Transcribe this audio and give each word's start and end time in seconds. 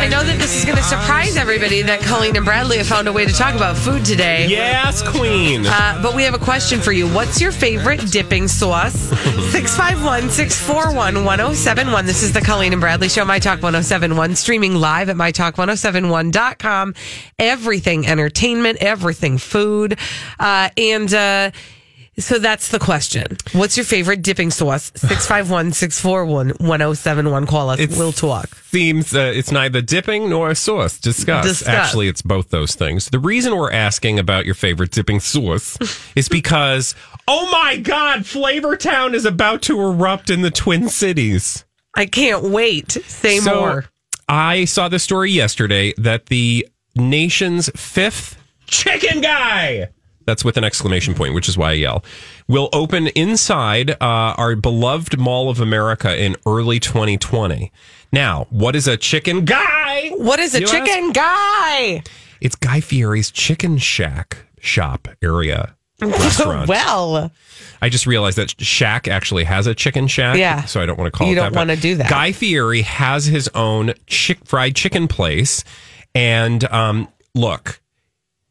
I 0.00 0.08
know 0.08 0.24
that 0.24 0.38
this 0.38 0.56
is 0.56 0.64
going 0.64 0.78
to 0.78 0.82
surprise 0.82 1.36
everybody 1.36 1.82
that 1.82 2.00
Colleen 2.00 2.34
and 2.34 2.42
Bradley 2.42 2.78
have 2.78 2.86
found 2.86 3.06
a 3.06 3.12
way 3.12 3.26
to 3.26 3.32
talk 3.34 3.54
about 3.54 3.76
food 3.76 4.02
today. 4.02 4.46
Yes, 4.48 5.06
Queen. 5.06 5.66
Uh, 5.66 6.00
but 6.02 6.16
we 6.16 6.22
have 6.22 6.32
a 6.32 6.38
question 6.38 6.80
for 6.80 6.90
you. 6.90 7.06
What's 7.06 7.38
your 7.38 7.52
favorite 7.52 8.10
dipping 8.10 8.48
sauce? 8.48 8.94
651 9.52 10.30
641 10.30 11.22
1071. 11.22 12.06
This 12.06 12.22
is 12.22 12.32
the 12.32 12.40
Colleen 12.40 12.72
and 12.72 12.80
Bradley 12.80 13.10
Show, 13.10 13.26
My 13.26 13.38
Talk 13.38 13.62
1071, 13.62 14.36
streaming 14.36 14.74
live 14.74 15.10
at 15.10 15.16
MyTalk1071.com. 15.16 16.94
Everything 17.38 18.06
entertainment, 18.06 18.78
everything 18.80 19.36
food. 19.36 19.98
Uh, 20.38 20.70
and, 20.78 21.12
uh, 21.12 21.50
so 22.20 22.38
that's 22.38 22.68
the 22.68 22.78
question. 22.78 23.36
What's 23.52 23.76
your 23.76 23.84
favorite 23.84 24.22
dipping 24.22 24.50
sauce? 24.50 24.92
651 24.94 25.72
641 25.72 26.48
1071. 26.58 27.46
Call 27.46 27.70
us. 27.70 27.80
It's- 27.80 27.98
we'll 27.98 28.12
talk. 28.12 28.48
Seems 28.70 29.14
uh, 29.14 29.32
it's 29.34 29.50
neither 29.50 29.80
dipping 29.82 30.28
nor 30.30 30.50
a 30.50 30.54
sauce. 30.54 30.98
Discuss. 31.00 31.44
Discuss. 31.44 31.68
Actually, 31.68 32.06
it's 32.08 32.22
both 32.22 32.50
those 32.50 32.76
things. 32.76 33.08
The 33.10 33.18
reason 33.18 33.56
we're 33.56 33.72
asking 33.72 34.18
about 34.20 34.46
your 34.46 34.54
favorite 34.54 34.92
dipping 34.92 35.18
sauce 35.18 35.76
is 36.14 36.28
because, 36.28 36.94
oh 37.26 37.50
my 37.50 37.78
God, 37.78 38.20
Flavortown 38.20 39.14
is 39.14 39.24
about 39.24 39.62
to 39.62 39.80
erupt 39.80 40.30
in 40.30 40.42
the 40.42 40.52
Twin 40.52 40.88
Cities. 40.88 41.64
I 41.96 42.06
can't 42.06 42.44
wait. 42.44 42.92
Say 42.92 43.38
So, 43.40 43.54
more. 43.60 43.84
I 44.28 44.64
saw 44.66 44.88
the 44.88 45.00
story 45.00 45.32
yesterday 45.32 45.92
that 45.98 46.26
the 46.26 46.68
nation's 46.94 47.68
fifth 47.74 48.36
chicken 48.66 49.20
guy. 49.20 49.88
That's 50.26 50.44
with 50.44 50.56
an 50.56 50.64
exclamation 50.64 51.14
point, 51.14 51.34
which 51.34 51.48
is 51.48 51.56
why 51.56 51.70
I 51.70 51.74
yell. 51.74 52.04
Will 52.46 52.68
open 52.72 53.08
inside 53.08 53.90
uh, 53.92 53.96
our 54.00 54.54
beloved 54.54 55.18
Mall 55.18 55.50
of 55.50 55.60
America 55.60 56.16
in 56.22 56.36
early 56.46 56.78
2020. 56.78 57.72
Now, 58.12 58.46
what 58.50 58.76
is 58.76 58.86
a 58.86 58.96
chicken 58.96 59.44
guy? 59.44 60.10
What 60.10 60.40
is 60.40 60.54
a 60.54 60.60
You 60.60 60.66
chicken 60.66 61.12
guy? 61.12 62.02
It's 62.40 62.56
Guy 62.56 62.80
Fieri's 62.80 63.30
Chicken 63.30 63.78
Shack 63.78 64.38
shop 64.60 65.08
area 65.22 65.74
restaurant. 66.00 66.68
well, 66.68 67.30
I 67.82 67.88
just 67.88 68.06
realized 68.06 68.38
that 68.38 68.60
Shack 68.60 69.08
actually 69.08 69.44
has 69.44 69.66
a 69.66 69.74
chicken 69.74 70.06
shack. 70.06 70.36
Yeah. 70.36 70.64
So 70.64 70.80
I 70.80 70.86
don't 70.86 70.98
want 70.98 71.12
to 71.12 71.16
call 71.16 71.26
You 71.26 71.34
it 71.34 71.36
don't 71.36 71.54
wanna 71.54 71.76
do 71.76 71.96
that. 71.96 72.10
Guy 72.10 72.32
Fieri 72.32 72.82
has 72.82 73.26
his 73.26 73.48
own 73.54 73.94
chick 74.06 74.38
fried 74.44 74.74
chicken 74.76 75.08
place. 75.08 75.64
And 76.14 76.64
um, 76.64 77.08
look, 77.34 77.80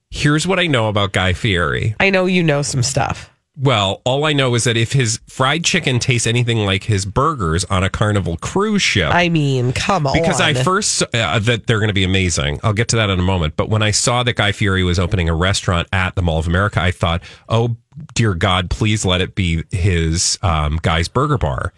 here's 0.09 0.47
what 0.47 0.59
I 0.59 0.67
know 0.67 0.89
about 0.89 1.11
Guy 1.11 1.33
Fieri. 1.33 1.95
I 1.99 2.09
know 2.09 2.25
you 2.25 2.43
know 2.43 2.61
some 2.61 2.83
stuff. 2.83 3.29
Well, 3.61 4.01
all 4.05 4.23
I 4.23 4.31
know 4.31 4.55
is 4.55 4.63
that 4.63 4.77
if 4.77 4.93
his 4.93 5.19
fried 5.27 5.65
chicken 5.65 5.99
tastes 5.99 6.25
anything 6.25 6.59
like 6.59 6.85
his 6.85 7.05
burgers 7.05 7.65
on 7.65 7.83
a 7.83 7.89
Carnival 7.89 8.37
cruise 8.37 8.81
ship, 8.81 9.13
I 9.13 9.27
mean, 9.27 9.73
come 9.73 10.07
on. 10.07 10.13
because 10.13 10.39
I 10.39 10.53
first 10.53 11.03
uh, 11.13 11.39
that 11.39 11.67
they're 11.67 11.79
going 11.79 11.89
to 11.89 11.93
be 11.93 12.05
amazing. 12.05 12.61
I'll 12.63 12.71
get 12.71 12.87
to 12.89 12.95
that 12.95 13.09
in 13.09 13.19
a 13.19 13.23
moment. 13.23 13.57
But 13.57 13.67
when 13.67 13.81
I 13.81 13.91
saw 13.91 14.23
that 14.23 14.37
Guy 14.37 14.53
Fieri 14.53 14.83
was 14.83 14.97
opening 14.97 15.27
a 15.27 15.35
restaurant 15.35 15.89
at 15.91 16.15
the 16.15 16.21
Mall 16.21 16.39
of 16.39 16.47
America, 16.47 16.81
I 16.81 16.91
thought, 16.91 17.21
"Oh 17.49 17.75
dear 18.13 18.33
God, 18.33 18.69
please 18.69 19.03
let 19.03 19.19
it 19.19 19.35
be 19.35 19.65
his 19.71 20.39
um, 20.41 20.79
Guy's 20.81 21.09
Burger 21.09 21.37
Bar." 21.37 21.73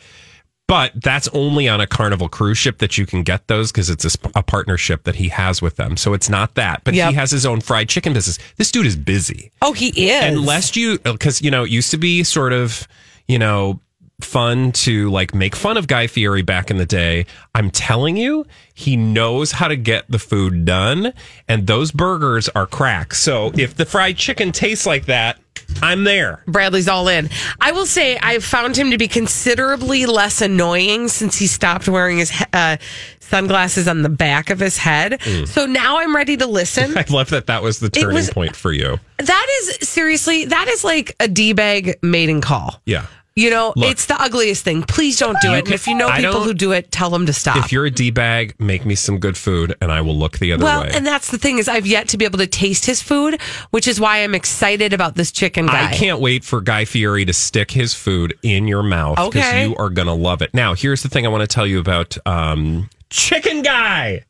But 0.71 0.93
that's 1.01 1.27
only 1.33 1.67
on 1.67 1.81
a 1.81 1.85
Carnival 1.85 2.29
cruise 2.29 2.57
ship 2.57 2.77
that 2.77 2.97
you 2.97 3.05
can 3.05 3.23
get 3.23 3.47
those 3.47 3.73
because 3.73 3.89
it's 3.89 4.05
a, 4.05 4.17
a 4.35 4.41
partnership 4.41 5.03
that 5.03 5.15
he 5.15 5.27
has 5.27 5.61
with 5.61 5.75
them. 5.75 5.97
So 5.97 6.13
it's 6.13 6.29
not 6.29 6.55
that. 6.55 6.85
But 6.85 6.93
Yep. 6.93 7.09
he 7.09 7.15
has 7.15 7.29
his 7.29 7.45
own 7.45 7.59
fried 7.59 7.89
chicken 7.89 8.13
business. 8.13 8.39
This 8.55 8.71
dude 8.71 8.85
is 8.85 8.95
busy 8.95 9.51
oh, 9.61 9.73
he 9.73 10.09
is. 10.09 10.23
unless 10.23 10.77
you 10.77 10.97
uh, 11.03 11.11
because 11.11 11.41
you 11.41 11.51
know 11.51 11.65
it 11.65 11.71
used 11.71 11.91
to 11.91 11.97
be 11.97 12.23
sort 12.23 12.53
of 12.53 12.87
you 13.27 13.37
know 13.37 13.81
fun 14.21 14.71
to 14.71 15.09
like 15.09 15.35
make 15.35 15.57
fun 15.57 15.75
of 15.75 15.87
Guy 15.87 16.07
Fieri 16.07 16.41
back 16.41 16.71
in 16.71 16.77
the 16.77 16.85
day. 16.85 17.25
I'm 17.53 17.69
telling 17.69 18.15
you, 18.15 18.45
he 18.73 18.95
knows 18.95 19.51
how 19.51 19.67
to 19.67 19.75
get 19.75 20.09
the 20.09 20.19
food 20.19 20.63
done, 20.63 21.11
and 21.49 21.67
those 21.67 21.91
burgers 21.91 22.47
are 22.47 22.65
crack. 22.65 23.13
So 23.13 23.51
if 23.55 23.75
the 23.75 23.83
fried 23.85 24.15
chicken 24.15 24.53
tastes 24.53 24.85
like 24.85 25.07
that, 25.07 25.37
I'm 25.81 26.03
there. 26.03 26.43
Bradley's 26.47 26.87
all 26.87 27.07
in. 27.07 27.29
I 27.59 27.71
will 27.71 27.85
say 27.85 28.17
I've 28.17 28.43
found 28.43 28.77
him 28.77 28.91
to 28.91 28.97
be 28.97 29.07
considerably 29.07 30.05
less 30.05 30.41
annoying 30.41 31.07
since 31.07 31.37
he 31.37 31.47
stopped 31.47 31.87
wearing 31.87 32.17
his 32.19 32.31
uh, 32.53 32.77
sunglasses 33.19 33.87
on 33.87 34.01
the 34.01 34.09
back 34.09 34.49
of 34.49 34.59
his 34.59 34.77
head. 34.77 35.13
Mm. 35.21 35.47
So 35.47 35.65
now 35.65 35.99
I'm 35.99 36.15
ready 36.15 36.37
to 36.37 36.47
listen. 36.47 36.97
I 36.97 37.05
love 37.09 37.29
that 37.29 37.47
that 37.47 37.63
was 37.63 37.79
the 37.79 37.89
turning 37.89 38.15
was- 38.15 38.29
point 38.29 38.55
for 38.55 38.71
you. 38.71 38.99
that 39.17 39.47
is 39.61 39.87
seriously, 39.89 40.45
that 40.45 40.67
is 40.67 40.83
like 40.83 41.15
a 41.19 41.27
D 41.27 41.53
bag 41.53 41.97
mating 42.01 42.41
call. 42.41 42.79
Yeah. 42.85 43.05
You 43.33 43.49
know, 43.49 43.71
Look. 43.77 43.89
it's 43.91 44.07
the 44.07 44.21
ugliest 44.21 44.65
thing. 44.65 44.83
Please 44.83 45.17
don't 45.17 45.39
do 45.41 45.53
it. 45.53 45.63
And 45.65 45.73
if 45.73 45.87
you 45.87 45.95
know 45.95 46.09
I 46.09 46.19
people 46.19 46.43
who 46.43 46.53
do 46.53 46.73
it, 46.73 46.91
tell 46.91 47.09
them 47.09 47.25
to 47.27 47.33
stop. 47.33 47.55
If 47.57 47.71
you're 47.71 47.85
a 47.85 47.89
D 47.91 48.11
bag, 48.11 48.55
make 48.59 48.85
me 48.85 48.93
some 48.93 49.19
good 49.19 49.37
food, 49.37 49.73
and 49.81 49.89
I 49.89 50.01
will 50.01 50.17
look 50.17 50.39
the 50.39 50.51
other 50.51 50.65
well, 50.65 50.81
way. 50.81 50.91
and 50.93 51.05
that's 51.07 51.31
the 51.31 51.37
thing 51.37 51.57
is 51.57 51.69
I've 51.69 51.87
yet 51.87 52.09
to 52.09 52.17
be 52.17 52.25
able 52.25 52.39
to 52.39 52.47
taste 52.47 52.85
his 52.85 53.01
food, 53.01 53.39
which 53.69 53.87
is 53.87 54.01
why 54.01 54.17
I'm 54.17 54.35
excited 54.35 54.91
about 54.91 55.15
this 55.15 55.31
chicken 55.31 55.67
guy. 55.67 55.89
I 55.89 55.93
can't 55.93 56.19
wait 56.19 56.43
for 56.43 56.59
Guy 56.59 56.83
Fieri 56.83 57.23
to 57.23 57.31
stick 57.33 57.71
his 57.71 57.93
food 57.93 58.37
in 58.43 58.67
your 58.67 58.83
mouth 58.83 59.15
because 59.15 59.29
Okay. 59.49 59.65
you 59.67 59.77
are 59.77 59.89
going 59.89 60.07
to 60.07 60.13
love 60.13 60.41
it. 60.41 60.53
Now, 60.53 60.73
here's 60.73 61.01
the 61.01 61.09
thing 61.09 61.25
I 61.25 61.29
want 61.29 61.41
to 61.41 61.47
tell 61.47 61.65
you 61.65 61.79
about 61.79 62.17
um, 62.25 62.89
Chicken 63.09 63.61
Guy 63.61 64.25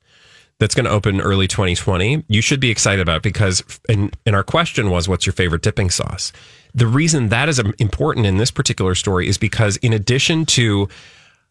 that's 0.62 0.76
going 0.76 0.86
to 0.86 0.92
open 0.92 1.20
early 1.20 1.48
2020. 1.48 2.24
You 2.28 2.40
should 2.40 2.60
be 2.60 2.70
excited 2.70 3.02
about 3.02 3.18
it 3.18 3.24
because, 3.24 3.64
and, 3.90 4.16
and 4.28 4.36
our 4.36 4.44
question 4.44 4.92
was, 4.92 5.10
what's 5.10 5.26
your 5.26 5.34
favorite 5.34 5.64
dipping 5.64 5.90
sauce? 5.90 6.32
The 6.76 6.86
reason 6.86 7.30
that 7.30 7.50
is 7.50 7.60
um, 7.60 7.74
important 7.80 8.28
in 8.28 8.38
this 8.38 8.52
particular 8.52 8.94
story 8.94 9.28
is 9.28 9.40
because, 9.40 9.78
in 9.78 9.92
addition 9.92 10.46
to 10.46 10.88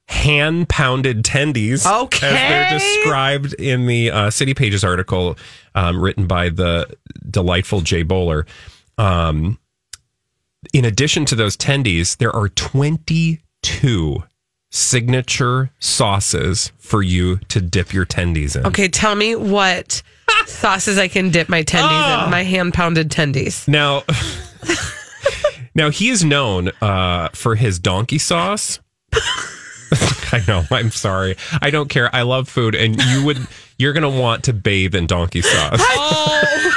hand 0.07 0.69
pounded 0.69 1.25
tendies, 1.25 1.85
Okay. 1.85 2.29
as 2.29 2.33
they're 2.71 2.79
described 2.79 3.53
in 3.55 3.89
the 3.89 4.13
uh, 4.13 4.31
City 4.31 4.55
Pages 4.55 4.85
article 4.85 5.37
um, 5.75 6.01
written 6.01 6.29
by 6.29 6.49
the 6.49 6.87
delightful 7.29 7.81
Jay 7.81 8.05
Boller. 8.05 8.47
Um, 8.97 9.59
in 10.73 10.85
addition 10.85 11.25
to 11.25 11.35
those 11.35 11.57
tendies, 11.57 12.17
there 12.19 12.35
are 12.35 12.49
22 12.49 14.23
signature 14.71 15.71
sauces 15.81 16.73
for 16.79 17.03
you 17.03 17.37
to 17.49 17.61
dip 17.61 17.93
your 17.93 18.07
tendies 18.07 18.57
in. 18.57 18.65
Okay, 18.67 18.89
tell 18.89 19.15
me 19.15 19.35
what 19.37 20.03
sauces 20.47 20.97
I 20.99 21.09
can 21.09 21.31
dip 21.31 21.49
my 21.49 21.63
tendies 21.63 21.89
Ah. 21.91 22.25
in, 22.25 22.31
my 22.31 22.43
hand 22.45 22.73
pounded 22.75 23.11
tendies. 23.11 23.67
Now, 23.69 24.05
now 25.75 25.91
he 25.91 26.09
is 26.11 26.25
known 26.25 26.71
uh, 26.81 27.29
for 27.33 27.55
his 27.57 27.79
donkey 27.79 28.19
sauce. 28.19 28.79
I 30.33 30.41
know. 30.47 30.63
I'm 30.71 30.93
sorry. 30.93 31.37
I 31.61 31.71
don't 31.71 31.89
care. 31.91 32.15
I 32.15 32.23
love 32.23 32.49
food, 32.49 32.77
and 32.77 33.01
you 33.03 33.25
would. 33.25 33.39
You're 33.77 33.93
gonna 33.93 34.09
want 34.11 34.45
to 34.45 34.53
bathe 34.53 34.95
in 34.95 35.09
donkey 35.09 35.43
sauce. 35.43 35.83
But 35.97 36.73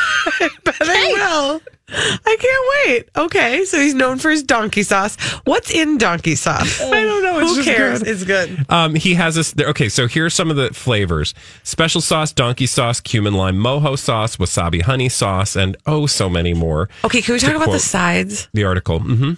I. 1.51 1.59
I 1.89 2.37
can't 2.39 2.87
wait. 2.87 3.09
Okay, 3.15 3.65
so 3.65 3.77
he's 3.79 3.93
known 3.93 4.17
for 4.17 4.31
his 4.31 4.41
donkey 4.41 4.83
sauce. 4.83 5.15
What's 5.43 5.69
in 5.69 5.97
donkey 5.97 6.35
sauce? 6.35 6.81
I 6.81 6.89
don't 7.03 7.23
know. 7.23 7.39
It's 7.39 7.49
Who 7.49 7.55
just 7.63 7.67
cares? 7.67 7.99
good. 7.99 8.07
It's 8.07 8.23
good. 8.23 8.65
Um, 8.69 8.95
he 8.95 9.13
has 9.15 9.35
this. 9.35 9.53
Okay, 9.59 9.89
so 9.89 10.07
here 10.07 10.25
are 10.25 10.29
some 10.29 10.49
of 10.49 10.55
the 10.55 10.73
flavors: 10.73 11.33
special 11.63 12.01
sauce, 12.01 12.31
donkey 12.31 12.65
sauce, 12.65 12.99
cumin 12.99 13.33
lime 13.33 13.57
mojo 13.57 13.97
sauce, 13.97 14.37
wasabi 14.37 14.81
honey 14.81 15.09
sauce, 15.09 15.55
and 15.55 15.75
oh, 15.85 16.05
so 16.07 16.29
many 16.29 16.53
more. 16.53 16.89
Okay, 17.03 17.21
can 17.21 17.33
we 17.33 17.39
talk 17.39 17.55
about 17.55 17.71
the 17.71 17.79
sides? 17.79 18.47
the 18.53 18.63
article? 18.63 18.99
hmm 18.99 19.33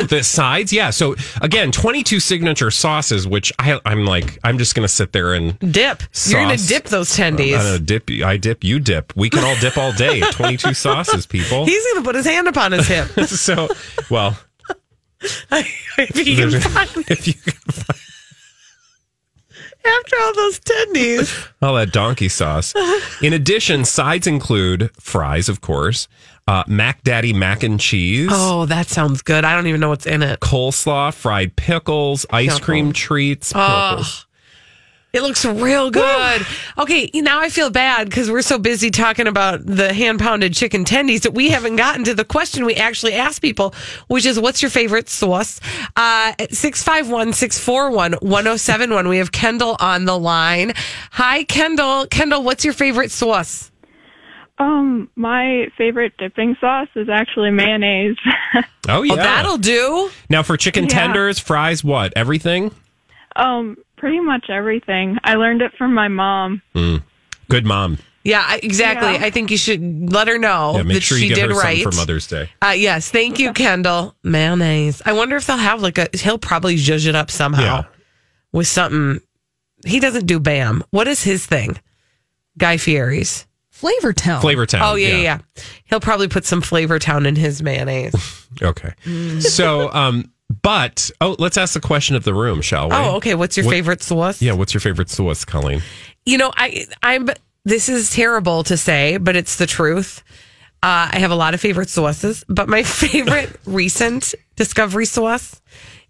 Oh, 0.00 0.02
the 0.04 0.22
sides, 0.22 0.72
yeah. 0.72 0.90
So 0.90 1.16
again, 1.40 1.72
twenty-two 1.72 2.20
signature 2.20 2.70
sauces, 2.70 3.26
which 3.26 3.52
I, 3.58 3.80
I'm 3.84 4.04
like, 4.04 4.38
I'm 4.44 4.58
just 4.58 4.74
gonna 4.74 4.88
sit 4.88 5.12
there 5.12 5.32
and 5.34 5.58
Dip. 5.58 6.02
You're 6.26 6.44
going 6.44 6.58
to 6.58 6.66
dip 6.66 6.84
those 6.84 7.10
tendies. 7.16 7.56
gonna 7.56 7.78
dip. 7.78 8.10
I 8.24 8.36
dip. 8.36 8.64
You 8.64 8.80
dip. 8.80 9.12
We 9.16 9.30
can 9.30 9.44
all 9.44 9.56
dip 9.60 9.76
all 9.78 9.92
day. 9.92 10.20
Twenty-two 10.32 10.74
sauces, 10.74 11.26
people. 11.26 11.64
He's 11.64 11.84
going 11.84 11.96
to 11.96 12.02
put 12.02 12.14
his 12.14 12.26
hand 12.26 12.48
upon 12.48 12.72
his 12.72 12.86
hip. 12.88 13.08
so, 13.26 13.68
well, 14.10 14.38
if 15.52 16.26
you 16.26 16.36
can 16.36 16.60
find, 16.60 16.90
if 17.08 17.26
you 17.28 17.34
after 19.84 20.16
all 20.20 20.34
those 20.34 20.60
tendies. 20.60 21.48
all 21.62 21.74
that 21.74 21.92
donkey 21.92 22.28
sauce. 22.28 22.74
In 23.22 23.32
addition, 23.32 23.84
sides 23.84 24.26
include 24.26 24.90
fries, 25.00 25.48
of 25.48 25.60
course, 25.60 26.08
uh, 26.48 26.64
Mac 26.66 27.02
Daddy 27.02 27.32
mac 27.32 27.62
and 27.62 27.78
cheese. 27.78 28.28
Oh, 28.32 28.66
that 28.66 28.88
sounds 28.88 29.22
good. 29.22 29.44
I 29.44 29.54
don't 29.54 29.66
even 29.66 29.80
know 29.80 29.88
what's 29.90 30.06
in 30.06 30.22
it. 30.22 30.40
coleslaw, 30.40 31.14
fried 31.14 31.56
pickles, 31.56 32.26
ice 32.30 32.58
cream 32.58 32.92
treats. 32.92 33.52
pickles. 33.52 34.26
It 35.12 35.20
looks 35.20 35.44
real 35.44 35.90
good. 35.90 36.46
Okay, 36.78 37.10
now 37.14 37.38
I 37.38 37.50
feel 37.50 37.68
bad 37.68 38.08
because 38.08 38.30
we're 38.30 38.40
so 38.40 38.58
busy 38.58 38.90
talking 38.90 39.26
about 39.26 39.60
the 39.66 39.92
hand 39.92 40.18
pounded 40.20 40.54
chicken 40.54 40.86
tendies 40.86 41.20
that 41.22 41.34
we 41.34 41.50
haven't 41.50 41.76
gotten 41.76 42.02
to 42.04 42.14
the 42.14 42.24
question 42.24 42.64
we 42.64 42.76
actually 42.76 43.12
ask 43.12 43.42
people, 43.42 43.74
which 44.08 44.24
is 44.24 44.40
what's 44.40 44.62
your 44.62 44.70
favorite 44.70 45.10
sauce? 45.10 45.60
Uh, 45.96 46.32
651 46.50 47.34
641 47.34 48.12
1071. 48.22 49.06
We 49.08 49.18
have 49.18 49.32
Kendall 49.32 49.76
on 49.80 50.06
the 50.06 50.18
line. 50.18 50.72
Hi, 51.10 51.44
Kendall. 51.44 52.06
Kendall, 52.06 52.42
what's 52.42 52.64
your 52.64 52.72
favorite 52.74 53.10
sauce? 53.10 53.70
Um, 54.56 55.10
my 55.14 55.68
favorite 55.76 56.14
dipping 56.16 56.56
sauce 56.58 56.88
is 56.94 57.10
actually 57.10 57.50
mayonnaise. 57.50 58.16
Oh 58.88 59.02
yeah. 59.02 59.12
Oh, 59.12 59.16
that'll 59.16 59.58
do. 59.58 60.10
now 60.30 60.42
for 60.42 60.56
chicken 60.56 60.84
Yeah. 60.84 60.88
tenders, 60.90 61.38
fries, 61.38 61.84
what? 61.84 62.14
Everything? 62.16 62.74
um, 63.36 63.76
pretty 64.02 64.18
much 64.18 64.50
everything. 64.50 65.16
I 65.22 65.36
learned 65.36 65.62
it 65.62 65.70
from 65.78 65.94
my 65.94 66.08
mom. 66.08 66.60
Good 67.48 67.64
mom. 67.64 67.98
Yeah, 68.24 68.56
exactly. 68.60 69.12
Yeah. 69.12 69.24
I 69.24 69.30
think 69.30 69.52
you 69.52 69.56
should 69.56 70.12
let 70.12 70.26
her 70.26 70.38
know 70.38 70.72
Yeah, 70.76 70.82
make 70.82 70.94
that 70.94 71.02
sure 71.04 71.18
she 71.18 71.28
you 71.28 71.36
did 71.36 71.50
her 71.50 71.56
right. 71.56 71.84
for 71.84 71.92
Mother's 71.92 72.26
Day. 72.26 72.50
Uh, 72.60 72.70
yes, 72.76 73.12
thank 73.12 73.38
you, 73.38 73.52
Kendall. 73.52 74.16
Mayonnaise. 74.24 75.02
I 75.06 75.12
wonder 75.12 75.36
if 75.36 75.46
they'll 75.46 75.56
have 75.56 75.82
like 75.82 75.98
a. 75.98 76.08
He'll 76.14 76.36
probably 76.36 76.74
zhuzh 76.74 77.06
it 77.06 77.14
up 77.14 77.30
somehow 77.30 77.62
Yeah. 77.62 77.84
with 78.50 78.66
something. 78.66 79.20
He 79.86 80.00
doesn't 80.00 80.26
do 80.26 80.40
Bam. 80.40 80.82
What 80.90 81.06
is 81.06 81.22
his 81.22 81.46
thing? 81.46 81.78
Guy 82.58 82.76
Fieri's. 82.76 83.46
Flavor 83.70 84.12
Town. 84.12 84.40
Flavor 84.40 84.66
Town. 84.66 84.82
Oh 84.82 84.94
yeah, 84.96 85.08
yeah, 85.10 85.16
yeah. 85.18 85.38
He'll 85.84 86.00
probably 86.00 86.26
put 86.28 86.44
some 86.44 86.60
Flavor 86.60 86.98
Town 86.98 87.24
in 87.24 87.36
his 87.36 87.62
mayonnaise. 87.62 88.14
Okay. 88.60 88.92
Mm. 89.06 89.40
so, 89.42 89.90
um, 89.94 90.30
but 90.62 91.10
oh, 91.20 91.36
let's 91.38 91.56
ask 91.56 91.74
the 91.74 91.80
question 91.80 92.16
of 92.16 92.24
the 92.24 92.34
room, 92.34 92.60
shall 92.60 92.88
we? 92.88 92.94
oh, 92.96 93.16
okay. 93.16 93.34
What's 93.34 93.56
your 93.56 93.64
What- 93.66 93.72
favorite 93.72 94.02
sauce? 94.02 94.42
Yeah. 94.42 94.52
What's 94.52 94.74
your 94.74 94.80
favorite 94.80 95.08
sauce, 95.10 95.44
Colleen? 95.44 95.82
You 96.26 96.38
know, 96.38 96.52
I 96.56 96.86
I'm. 97.02 97.28
This 97.64 97.88
is 97.88 98.10
terrible 98.10 98.64
to 98.64 98.76
say, 98.76 99.16
but 99.18 99.36
it's 99.36 99.56
the 99.56 99.66
truth. 99.66 100.22
Uh, 100.82 101.08
I 101.12 101.20
have 101.20 101.30
a 101.30 101.36
lot 101.36 101.54
of 101.54 101.60
favorite 101.60 101.88
sauces, 101.88 102.44
but 102.48 102.68
my 102.68 102.82
favorite 103.02 103.50
recent 103.66 104.34
discovery 104.56 105.06
sauce 105.06 105.60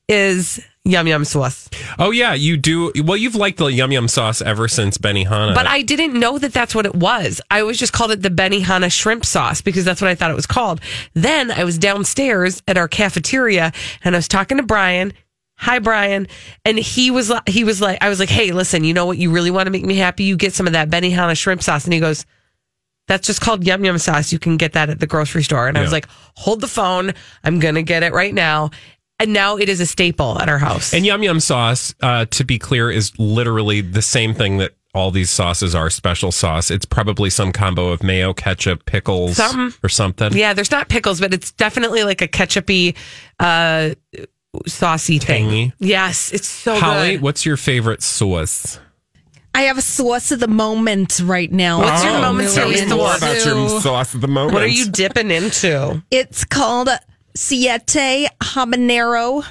is 0.09 0.61
yum 0.85 1.07
yum 1.07 1.25
sauce. 1.25 1.69
Oh 1.99 2.11
yeah, 2.11 2.35
you 2.35 2.57
do. 2.57 2.93
Well, 3.05 3.17
you've 3.17 3.37
liked 3.37 3.59
the 3.59 3.67
yum 3.67 3.93
yum 3.93 4.09
sauce 4.09 4.43
ever 4.43 4.69
since 4.69 4.99
Benihana. 4.99 5.55
But 5.55 5.67
I 5.67 5.83
didn't 5.83 6.19
know 6.19 6.39
that 6.39 6.53
that's 6.53 6.75
what 6.75 6.87
it 6.87 6.95
was. 6.95 7.41
I 7.51 7.61
always 7.61 7.79
just 7.79 7.93
called 7.93 8.11
it 8.11 8.23
the 8.23 8.29
Benihana 8.31 8.91
shrimp 8.91 9.25
sauce 9.25 9.61
because 9.61 9.85
that's 9.85 10.01
what 10.01 10.09
I 10.09 10.15
thought 10.15 10.31
it 10.31 10.37
was 10.37 10.47
called. 10.47 10.81
Then 11.15 11.51
I 11.51 11.65
was 11.65 11.79
downstairs 11.79 12.63
at 12.67 12.77
our 12.77 12.89
cafeteria 12.89 13.73
and 14.05 14.15
I 14.15 14.19
was 14.19 14.29
talking 14.29 14.57
to 14.59 14.63
Brian. 14.65 15.13
Hi, 15.57 15.79
Brian. 15.79 16.27
And 16.65 16.77
he 16.77 17.13
was, 17.13 17.31
he 17.47 17.63
was 17.63 17.81
like, 17.81 17.99
I 18.01 18.09
was 18.09 18.19
like, 18.19 18.31
hey, 18.31 18.51
listen, 18.51 18.83
you 18.83 18.93
know 18.93 19.07
what? 19.07 19.19
You 19.19 19.31
really 19.31 19.53
want 19.53 19.69
to 19.69 19.71
make 19.71 19.85
me 19.85 19.95
happy? 19.95 20.25
You 20.25 20.37
get 20.37 20.55
some 20.55 20.67
of 20.67 20.73
that 20.73 20.91
Benihana 20.91 21.37
shrimp 21.37 21.63
sauce. 21.63 21.85
And 21.85 21.93
he 21.93 22.01
goes, 22.01 22.27
that's 23.07 23.29
just 23.29 23.41
called 23.41 23.65
yum 23.65 23.85
yum 23.85 23.99
sauce. 23.99 24.33
You 24.33 24.41
can 24.41 24.57
get 24.57 24.73
that 24.73 24.91
at 24.91 24.99
the 24.99 25.07
grocery 25.07 25.45
store. 25.45 25.69
And 25.69 25.79
I 25.79 25.83
was 25.83 25.93
like, 25.93 26.09
hold 26.35 26.61
the 26.61 26.67
phone. 26.67 27.13
I'm 27.45 27.61
going 27.61 27.77
to 27.77 27.83
get 27.83 28.03
it 28.03 28.13
right 28.13 28.35
now. 28.35 28.71
And 29.23 29.33
now 29.33 29.57
it 29.57 29.69
is 29.69 29.81
a 29.81 29.87
staple 29.87 30.39
at 30.41 30.49
our 30.49 30.59
house. 30.59 30.93
And 30.93 31.07
yum 31.07 31.23
yum 31.23 31.39
sauce, 31.41 31.95
uh, 32.03 32.25
to 32.27 32.45
be 32.45 32.59
clear, 32.59 32.91
is 32.91 33.17
literally 33.19 33.81
the 33.81 34.03
same 34.03 34.35
thing 34.35 34.59
that 34.59 34.73
all 34.95 35.11
these 35.11 35.31
sauces 35.31 35.75
are 35.75 35.89
special 35.91 36.33
sauce. 36.33 36.71
It's 36.71 36.85
probably 36.85 37.31
some 37.31 37.53
combo 37.53 37.89
of 37.89 38.03
mayo, 38.03 38.35
ketchup, 38.35 38.85
pickles, 38.85 39.37
Something. 39.37 39.73
or 39.83 39.89
something. 39.89 40.33
Yeah, 40.35 40.53
there's 40.55 40.71
not 40.73 40.89
pickles, 40.89 41.21
but 41.21 41.33
it's 41.33 41.53
definitely 41.53 42.03
like 42.05 42.21
a 42.21 42.29
ketchupy, 42.29 42.97
uh, 43.39 43.91
saucy 44.67 45.19
Tangy. 45.19 45.71
thing. 45.71 45.73
Yes, 45.79 46.33
it's 46.33 46.49
so 46.49 46.79
Holly, 46.79 47.13
good. 47.13 47.23
what's 47.23 47.47
your 47.47 47.57
favorite 47.57 48.03
sauce? 48.03 48.79
I 49.55 49.63
have 49.63 49.79
a 49.79 49.83
sauce 49.83 50.33
of 50.33 50.41
the 50.41 50.49
moment 50.49 51.21
right 51.25 51.51
now. 51.53 51.79
What's 51.79 52.03
your 52.05 52.15
I'm 52.15 52.23
momentary 52.23 52.71
really 52.73 52.89
sauce? 52.89 53.23
into. 53.23 53.81
sauce 53.81 54.15
of 54.15 54.21
the 54.21 54.29
moment. 54.29 54.55
What 54.55 54.63
are 54.63 54.67
you 54.67 54.91
dipping 54.91 55.31
into? 55.31 56.03
It's 56.11 56.45
called 56.45 56.89
Siete 57.35 58.29
Habanero. 58.41 59.45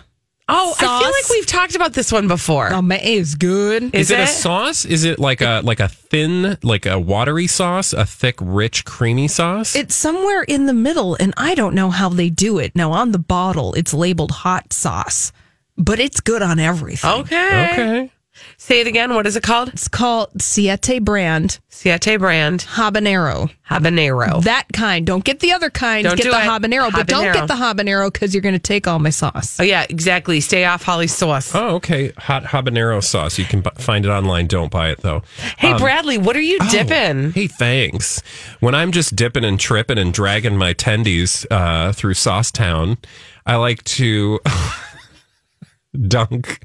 Oh, 0.54 0.76
I 0.78 1.00
feel 1.00 1.12
like 1.12 1.30
we've 1.30 1.46
talked 1.46 1.76
about 1.76 1.94
this 1.94 2.12
one 2.12 2.28
before. 2.28 2.74
Oh, 2.74 2.82
man, 2.82 3.00
it's 3.02 3.36
good. 3.36 3.84
Is 3.96 4.10
Is 4.10 4.12
it, 4.12 4.20
a 4.20 4.28
sauce? 4.28 4.84
Is 4.84 5.06
it 5.06 5.18
like 5.18 5.40
a 5.40 5.62
like 5.64 5.80
a 5.80 5.88
thin, 5.88 6.58
like 6.62 6.86
a 6.86 7.00
watery 7.00 7.48
sauce, 7.48 7.94
a 7.94 8.06
thick, 8.06 8.36
rich, 8.42 8.84
creamy 8.84 9.30
sauce? 9.30 9.76
It's 9.78 9.96
somewhere 9.96 10.44
in 10.44 10.66
the 10.66 10.74
middle, 10.74 11.16
and 11.20 11.34
I 11.38 11.56
don't 11.56 11.74
know 11.74 11.90
how 11.90 12.10
they 12.10 12.30
do 12.30 12.58
it. 12.60 12.76
Now, 12.76 12.92
on 12.92 13.14
the 13.14 13.20
bottle, 13.20 13.74
it's 13.76 13.94
labeled 13.94 14.32
hot 14.32 14.74
sauce, 14.74 15.32
but 15.78 16.00
it's 16.00 16.20
good 16.20 16.42
on 16.42 16.60
everything. 16.60 17.12
Okay. 17.22 17.72
okay. 17.72 18.12
Say 18.58 18.82
it 18.82 18.88
again. 18.88 19.14
What 19.14 19.26
is 19.28 19.36
it 19.36 19.44
called? 19.44 19.70
It's 19.70 19.88
called 19.88 20.42
Siete 20.42 21.04
brand 21.04 21.60
Siete 21.70 22.20
brand 22.20 22.62
habanero. 22.76 23.50
habanero. 23.70 24.44
That 24.44 24.66
kind. 24.74 25.06
Don't 25.06 25.24
get 25.24 25.40
the 25.40 25.52
other 25.52 25.70
kind. 25.70 26.04
Don't 26.04 26.16
get 26.16 26.24
do 26.24 26.32
the 26.32 26.38
it. 26.38 26.44
habanero, 26.44 26.92
but 26.92 27.08
don't 27.08 27.34
get 27.34 27.48
the 27.48 27.56
habanero 27.56 28.12
because 28.12 28.34
you're 28.36 28.42
going 28.42 28.54
to 28.54 28.60
take 28.60 28.88
all 28.88 29.00
my 29.00 29.10
sauce. 29.10 29.60
oh 29.60 29.64
yeah, 29.64 29.86
exactly. 29.90 30.40
Stay 30.42 30.64
off 30.66 30.84
Holly's 30.84 31.14
sauce. 31.14 31.54
Oh, 31.56 31.76
okay. 31.76 32.12
Hot 32.18 32.44
habanero 32.44 33.04
sauce. 33.04 33.40
You 33.40 33.46
can 33.46 33.62
bu- 33.62 33.72
find 33.78 34.06
it 34.06 34.10
online. 34.10 34.48
Don't 34.48 34.72
buy 34.72 34.90
it 34.92 35.00
though. 35.00 35.24
hey 35.58 35.76
Bradley, 35.78 36.18
what 36.18 36.36
are 36.36 36.42
you 36.42 36.60
dipping? 36.70 37.26
Oh, 37.28 37.32
hey, 37.32 37.48
thanks. 37.48 38.22
When 38.60 38.76
I'm 38.76 38.92
just 38.92 39.16
dipping 39.16 39.44
and 39.44 39.60
tripping 39.60 39.98
and 39.98 40.14
dragging 40.14 40.58
my 40.58 40.74
tendies 40.74 41.46
uh, 41.50 41.94
through 41.94 42.14
Sauce 42.14 42.52
Town, 42.52 42.98
I 43.46 43.56
like 43.56 43.84
to 43.86 44.40
dunk 46.08 46.60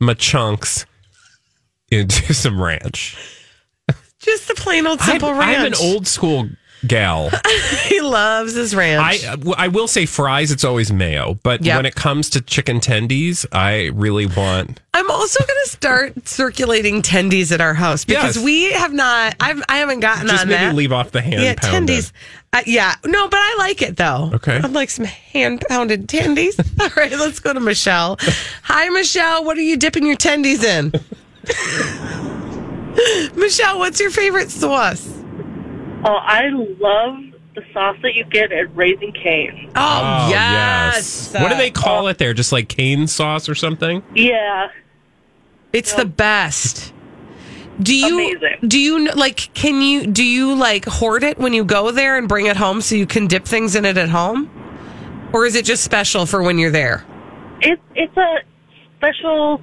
my 0.00 0.14
chunks 0.14 0.86
into 1.90 2.34
some 2.34 2.60
ranch. 2.60 3.16
Just 4.18 4.48
the 4.48 4.54
plain 4.54 4.86
old 4.86 5.00
simple 5.00 5.30
I'm, 5.30 5.38
ranch. 5.38 5.58
I'm 5.58 5.66
an 5.66 5.74
old 5.94 6.06
school 6.06 6.48
gal. 6.86 7.30
he 7.86 8.00
loves 8.00 8.54
his 8.54 8.74
ranch. 8.74 9.24
I 9.24 9.36
I 9.56 9.68
will 9.68 9.88
say 9.88 10.06
fries. 10.06 10.50
It's 10.50 10.64
always 10.64 10.92
mayo, 10.92 11.34
but 11.42 11.64
Yep. 11.64 11.76
when 11.76 11.86
it 11.86 11.94
comes 11.94 12.30
to 12.30 12.40
chicken 12.40 12.80
tendies, 12.80 13.46
I 13.52 13.90
really 13.94 14.26
want. 14.26 14.80
I'm 14.94 15.10
also 15.10 15.40
going 15.44 15.58
to 15.64 15.70
start 15.70 16.28
circulating 16.28 17.00
tendies 17.02 17.50
at 17.52 17.60
our 17.60 17.72
house 17.74 18.04
because 18.04 18.36
Yes. 18.36 18.44
we 18.44 18.72
have 18.72 18.92
not. 18.92 19.34
I've, 19.40 19.62
I 19.68 19.78
haven't 19.78 20.00
gotten 20.00 20.26
Just 20.28 20.42
on 20.42 20.48
maybe 20.48 20.64
that. 20.64 20.74
leave 20.74 20.92
off 20.92 21.10
the 21.12 21.22
hand 21.22 21.42
yeah, 21.42 21.54
tendies. 21.54 22.12
Uh, 22.52 22.60
yeah, 22.66 22.94
no, 23.06 23.28
but 23.28 23.38
I 23.38 23.56
like 23.58 23.80
it 23.80 23.96
though. 23.96 24.30
Okay. 24.34 24.56
I'd 24.62 24.72
like 24.72 24.90
some 24.90 25.06
hand 25.06 25.64
pounded 25.68 26.08
tendies. 26.08 26.58
All 26.80 26.90
right, 26.96 27.10
let's 27.12 27.40
go 27.40 27.54
to 27.54 27.60
Michelle. 27.60 28.18
Hi, 28.64 28.88
Michelle. 28.90 29.44
What 29.44 29.56
are 29.56 29.62
you 29.62 29.78
dipping 29.78 30.04
your 30.06 30.16
tendies 30.16 30.62
in? 30.62 30.92
Michelle, 33.34 33.78
what's 33.78 33.98
your 33.98 34.10
favorite 34.10 34.50
sauce? 34.50 35.08
Oh, 36.04 36.14
I 36.16 36.48
love 36.48 37.18
the 37.54 37.62
sauce 37.72 37.96
that 38.02 38.14
you 38.14 38.24
get 38.24 38.50
at 38.50 38.74
Raising 38.74 39.12
Cane. 39.12 39.70
Oh, 39.76 40.00
oh 40.02 40.28
yes. 40.30 41.32
What 41.34 41.50
do 41.50 41.56
they 41.56 41.70
call 41.70 42.08
it 42.08 42.18
there? 42.18 42.34
Just 42.34 42.50
like 42.52 42.68
cane 42.68 43.06
sauce 43.06 43.48
or 43.48 43.54
something? 43.54 44.02
Yeah, 44.14 44.68
It's 45.72 45.92
the 45.94 46.04
best. 46.06 46.92
Do 47.80 47.94
you 47.96 48.14
Amazing. 48.14 48.68
do 48.68 48.78
you 48.78 49.10
like 49.12 49.52
can 49.54 49.80
you 49.80 50.06
do 50.06 50.22
you 50.24 50.54
like 50.54 50.84
hoard 50.84 51.22
it 51.24 51.38
when 51.38 51.54
you 51.54 51.64
go 51.64 51.90
there 51.90 52.18
and 52.18 52.28
bring 52.28 52.46
it 52.46 52.56
home 52.56 52.80
so 52.82 52.94
you 52.94 53.06
can 53.06 53.26
dip 53.26 53.46
things 53.46 53.74
in 53.74 53.84
it 53.84 53.96
at 53.96 54.10
home? 54.10 54.50
Or 55.32 55.46
is 55.46 55.54
it 55.54 55.64
just 55.64 55.82
special 55.82 56.26
for 56.26 56.42
when 56.42 56.58
you're 56.58 56.70
there? 56.70 57.04
it's 57.62 57.80
it's 57.94 58.16
a 58.16 58.38
special, 58.98 59.60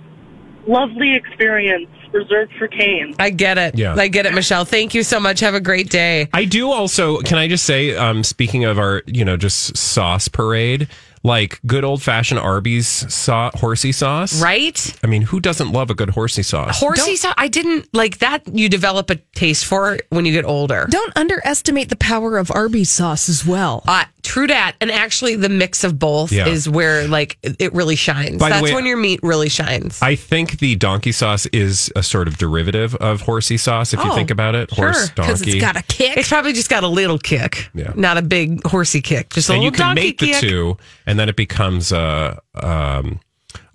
lovely 0.67 1.13
experience 1.15 1.89
reserved 2.11 2.53
for 2.57 2.67
Cane. 2.67 3.15
I 3.19 3.29
get 3.29 3.57
it. 3.57 3.77
Yeah. 3.77 3.95
I 3.95 4.07
get 4.07 4.25
it, 4.25 4.33
Michelle. 4.33 4.65
Thank 4.65 4.93
you 4.93 5.03
so 5.03 5.19
much. 5.19 5.39
Have 5.39 5.53
a 5.55 5.61
great 5.61 5.89
day. 5.89 6.29
I 6.33 6.45
do 6.45 6.71
also. 6.71 7.19
Can 7.21 7.37
I 7.37 7.47
just 7.47 7.65
say, 7.65 7.95
um, 7.95 8.23
speaking 8.23 8.65
of 8.65 8.79
our, 8.79 9.03
you 9.05 9.25
know, 9.25 9.37
just 9.37 9.77
sauce 9.77 10.27
parade, 10.27 10.87
like 11.23 11.59
good 11.65 11.83
old 11.83 12.01
fashioned 12.01 12.39
Arby's 12.39 12.87
sau- 12.87 13.51
horsey 13.55 13.91
sauce. 13.91 14.41
Right? 14.41 14.97
I 15.03 15.07
mean, 15.07 15.23
who 15.23 15.39
doesn't 15.39 15.71
love 15.71 15.89
a 15.89 15.93
good 15.93 16.11
horsey 16.11 16.43
sauce? 16.43 16.79
Horsey 16.79 17.15
sauce. 17.15 17.33
I 17.37 17.47
didn't 17.47 17.93
like 17.93 18.19
that. 18.19 18.47
You 18.47 18.69
develop 18.69 19.09
a 19.09 19.15
taste 19.35 19.65
for 19.65 19.93
it 19.93 20.07
when 20.09 20.25
you 20.25 20.31
get 20.31 20.45
older. 20.45 20.87
Don't 20.89 21.15
underestimate 21.17 21.89
the 21.89 21.97
power 21.97 22.37
of 22.37 22.51
Arby's 22.51 22.89
sauce 22.89 23.27
as 23.29 23.45
well. 23.45 23.83
Uh, 23.87 24.05
true 24.23 24.47
dat. 24.47 24.75
And 24.81 24.91
actually, 24.91 25.35
the 25.35 25.49
mix 25.49 25.83
of 25.83 25.97
both 25.99 26.31
Yeah. 26.31 26.47
is 26.47 26.67
where 26.69 27.07
like 27.07 27.37
it 27.43 27.73
really 27.73 27.95
shines. 27.95 28.37
By 28.37 28.49
That's 28.49 28.63
way, 28.63 28.73
when 28.73 28.85
your 28.85 28.97
meat 28.97 29.19
really 29.23 29.49
shines. 29.49 29.99
I 30.01 30.15
think 30.15 30.59
the 30.59 30.75
donkey 30.75 31.11
sauce 31.11 31.45
is 31.47 31.91
a 31.95 32.03
sort 32.03 32.27
of 32.27 32.37
derivative 32.37 32.95
of 32.95 33.21
horsey 33.21 33.57
sauce, 33.57 33.93
if 33.93 34.03
you 34.03 34.11
Oh, 34.11 34.15
think 34.15 34.31
about 34.31 34.55
it. 34.55 34.71
Horse, 34.71 34.97
sure, 34.97 35.07
Because 35.15 35.39
donkey. 35.41 35.57
it's 35.57 35.61
got 35.61 35.75
a 35.77 35.83
kick. 35.83 36.17
it's 36.17 36.29
probably 36.29 36.53
just 36.53 36.69
got 36.69 36.83
a 36.83 36.87
little 36.87 37.17
kick, 37.19 37.69
Yeah. 37.73 37.91
not 37.95 38.17
a 38.17 38.21
big 38.21 38.65
horsey 38.65 39.01
kick, 39.01 39.29
just 39.33 39.49
a 39.49 39.53
and 39.53 39.61
little 39.61 39.65
you 39.65 39.71
can 39.77 39.95
donkey 39.95 40.01
make 40.09 40.19
the 40.19 40.33
two, 40.39 40.77
and 41.05 41.19
then 41.19 41.29
it 41.29 41.35
becomes 41.35 41.91
a 41.91 42.39
um, 42.61 43.19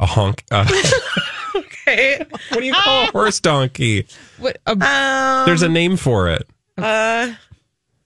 a 0.01 0.07
honk. 0.07 0.45
Uh, 0.51 0.65
what 1.85 2.61
do 2.61 2.65
you 2.67 2.73
call 2.73 3.05
a 3.09 3.11
horse 3.13 3.41
donkey? 3.41 4.07
What, 4.39 4.59
a, 4.67 4.73
Um, 4.73 5.47
There's 5.47 5.63
a 5.63 5.69
name 5.69 5.97
for 5.97 6.29
it. 6.29 6.49
a 6.79 7.37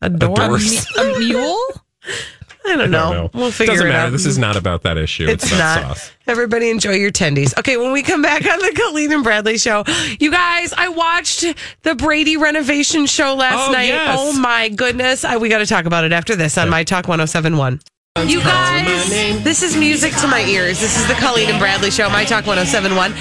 A 0.03 0.09
dorse. 0.11 0.85
dorse. 0.87 0.97
a 0.97 1.19
mule? 1.19 1.59
I 2.05 2.73
don't 2.77 2.81
I 2.81 2.87
know. 2.87 3.13
don't 3.13 3.13
know. 3.35 3.41
We'll 3.41 3.51
figure 3.51 3.73
Doesn't 3.75 3.87
it 3.87 3.91
matter. 3.91 4.07
out. 4.09 4.13
This 4.13 4.27
is 4.27 4.37
not 4.37 4.57
about 4.57 4.83
that 4.83 4.99
issue. 4.99 5.27
It's, 5.27 5.45
It's 5.45 5.53
about 5.53 5.81
not. 5.83 5.97
sauce. 5.97 6.13
Everybody 6.27 6.69
enjoy 6.71 6.93
your 6.97 7.11
tendies. 7.11 7.57
Okay, 7.59 7.77
when 7.79 7.93
we 7.93 8.03
come 8.03 8.21
back 8.21 8.45
on 8.45 8.59
the 8.59 8.73
Colleen 8.79 9.11
and 9.13 9.25
Bradley 9.25 9.57
show, 9.57 9.85
you 10.21 10.31
guys, 10.31 10.75
I 10.77 10.89
watched 10.89 11.45
the 11.83 11.95
Brady 11.95 12.37
renovation 12.37 13.07
show 13.07 13.35
last 13.35 13.71
Oh, 13.71 13.73
night. 13.73 13.89
yes. 13.89 14.19
Oh 14.21 14.39
my 14.39 14.69
goodness. 14.69 15.25
I, 15.25 15.39
we 15.39 15.49
got 15.49 15.59
to 15.59 15.67
talk 15.67 15.87
about 15.87 16.05
it 16.05 16.13
after 16.13 16.37
this 16.37 16.59
on 16.59 16.69
My 16.69 16.85
Talk 16.85 17.09
1071. 17.09 17.81
You 18.27 18.41
guys, 18.41 19.09
this 19.45 19.63
is 19.63 19.77
music 19.77 20.13
to 20.17 20.27
my 20.27 20.41
ears. 20.43 20.81
This 20.81 20.99
is 21.01 21.07
the 21.07 21.15
Colleen 21.15 21.49
and 21.51 21.59
Bradley 21.59 21.91
show, 21.91 22.11
My 22.11 22.25
Talk 22.25 22.47
1071. 22.47 23.15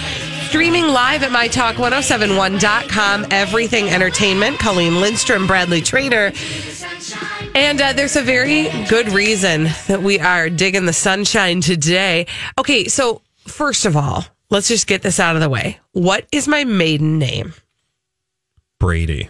Streaming 0.48 0.88
live 0.88 1.24
at 1.24 1.30
mytalk1071.com, 1.32 3.28
everything 3.32 3.90
entertainment. 3.90 4.58
Colleen 4.60 5.00
Lindstrom, 5.00 5.46
Bradley 5.46 5.82
Traynor. 5.82 6.32
And 7.56 7.82
uh, 7.82 7.94
there's 7.94 8.16
a 8.16 8.22
very 8.22 8.70
good 8.88 9.10
reason 9.10 9.64
that 9.88 10.02
we 10.04 10.20
are 10.20 10.50
digging 10.50 10.86
the 10.86 10.94
sunshine 10.94 11.60
today. 11.62 12.28
Okay, 12.58 12.86
so 12.88 13.22
first 13.48 13.86
of 13.86 13.98
all, 13.98 14.26
let's 14.50 14.68
just 14.68 14.88
get 14.88 15.02
this 15.02 15.20
out 15.20 15.36
of 15.36 15.42
the 15.42 15.50
way. 15.50 15.80
What 15.94 16.28
is 16.32 16.48
my 16.48 16.64
maiden 16.64 17.18
name? 17.18 17.54
Brady. 18.80 19.30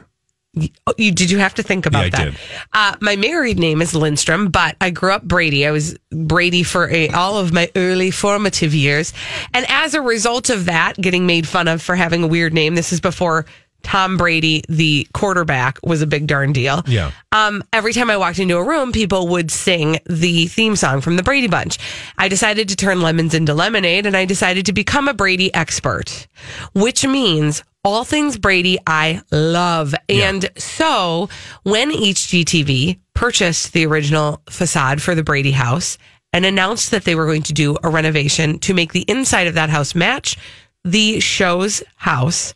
Oh, 0.88 0.94
you 0.98 1.12
did 1.12 1.30
you 1.30 1.38
have 1.38 1.54
to 1.56 1.64
think 1.64 1.86
about 1.86 2.00
Yeah, 2.00 2.06
I 2.06 2.10
that? 2.10 2.26
did. 2.26 2.36
Uh, 2.74 2.96
my 3.00 3.16
married 3.16 3.60
name 3.60 3.82
is 3.82 3.94
Lindstrom, 3.94 4.50
but 4.50 4.76
I 4.82 4.90
grew 4.90 5.12
up 5.12 5.24
Brady. 5.24 5.68
I 5.68 5.72
was 5.72 5.96
Brady 6.12 6.64
for 6.64 6.90
a, 6.90 7.10
all 7.10 7.38
of 7.38 7.54
my 7.54 7.70
early 7.76 8.10
formative 8.12 8.74
years, 8.74 9.14
and 9.54 9.66
as 9.70 9.94
a 9.94 10.02
result 10.02 10.50
of 10.50 10.66
that, 10.66 10.96
getting 10.98 11.28
made 11.28 11.48
fun 11.48 11.68
of 11.68 11.82
for 11.82 11.96
having 11.96 12.24
a 12.24 12.28
weird 12.28 12.54
name. 12.56 12.74
This 12.74 12.92
is 12.92 13.00
before 13.00 13.46
Tom 13.84 14.18
Brady, 14.18 14.64
the 14.68 15.08
quarterback, 15.14 15.80
was 15.84 16.02
a 16.02 16.08
big 16.08 16.28
darn 16.28 16.52
deal. 16.52 16.84
Yeah. 16.88 17.12
Um, 17.32 17.64
every 17.72 17.94
time 17.94 18.10
I 18.10 18.18
walked 18.18 18.40
into 18.40 18.58
a 18.58 18.64
room, 18.64 18.92
people 18.92 19.30
would 19.30 19.50
sing 19.50 20.00
the 20.06 20.48
theme 20.48 20.76
song 20.76 21.02
from 21.02 21.16
the 21.16 21.24
Brady 21.24 21.48
Bunch. 21.48 21.78
I 22.18 22.28
decided 22.28 22.70
to 22.70 22.76
turn 22.76 23.02
lemons 23.02 23.34
into 23.34 23.54
lemonade 23.54 24.06
and 24.06 24.18
I 24.18 24.26
decided 24.26 24.66
to 24.66 24.74
become 24.74 25.08
a 25.08 25.14
Brady 25.14 25.54
expert, 25.54 26.28
which 26.74 27.06
means 27.06 27.64
all 27.84 28.04
things 28.04 28.38
Brady 28.38 28.78
I 28.86 29.22
love. 29.32 29.96
And 30.10 30.50
so 30.58 31.30
when 31.64 31.92
HGTV 31.92 33.00
purchased 33.14 33.74
the 33.74 33.86
original 33.86 34.42
facade 34.50 35.02
for 35.02 35.16
the 35.16 35.24
Brady 35.24 35.52
house 35.52 35.98
and 36.34 36.46
announced 36.46 36.92
that 36.92 37.06
they 37.06 37.16
were 37.16 37.26
going 37.26 37.44
to 37.44 37.54
do 37.54 37.78
a 37.84 37.90
renovation 37.90 38.60
to 38.60 38.74
make 38.74 38.92
the 38.92 39.06
inside 39.08 39.48
of 39.48 39.54
that 39.54 39.70
house 39.70 39.96
match 39.96 40.38
the 40.84 41.20
show's 41.20 41.84
house, 41.96 42.54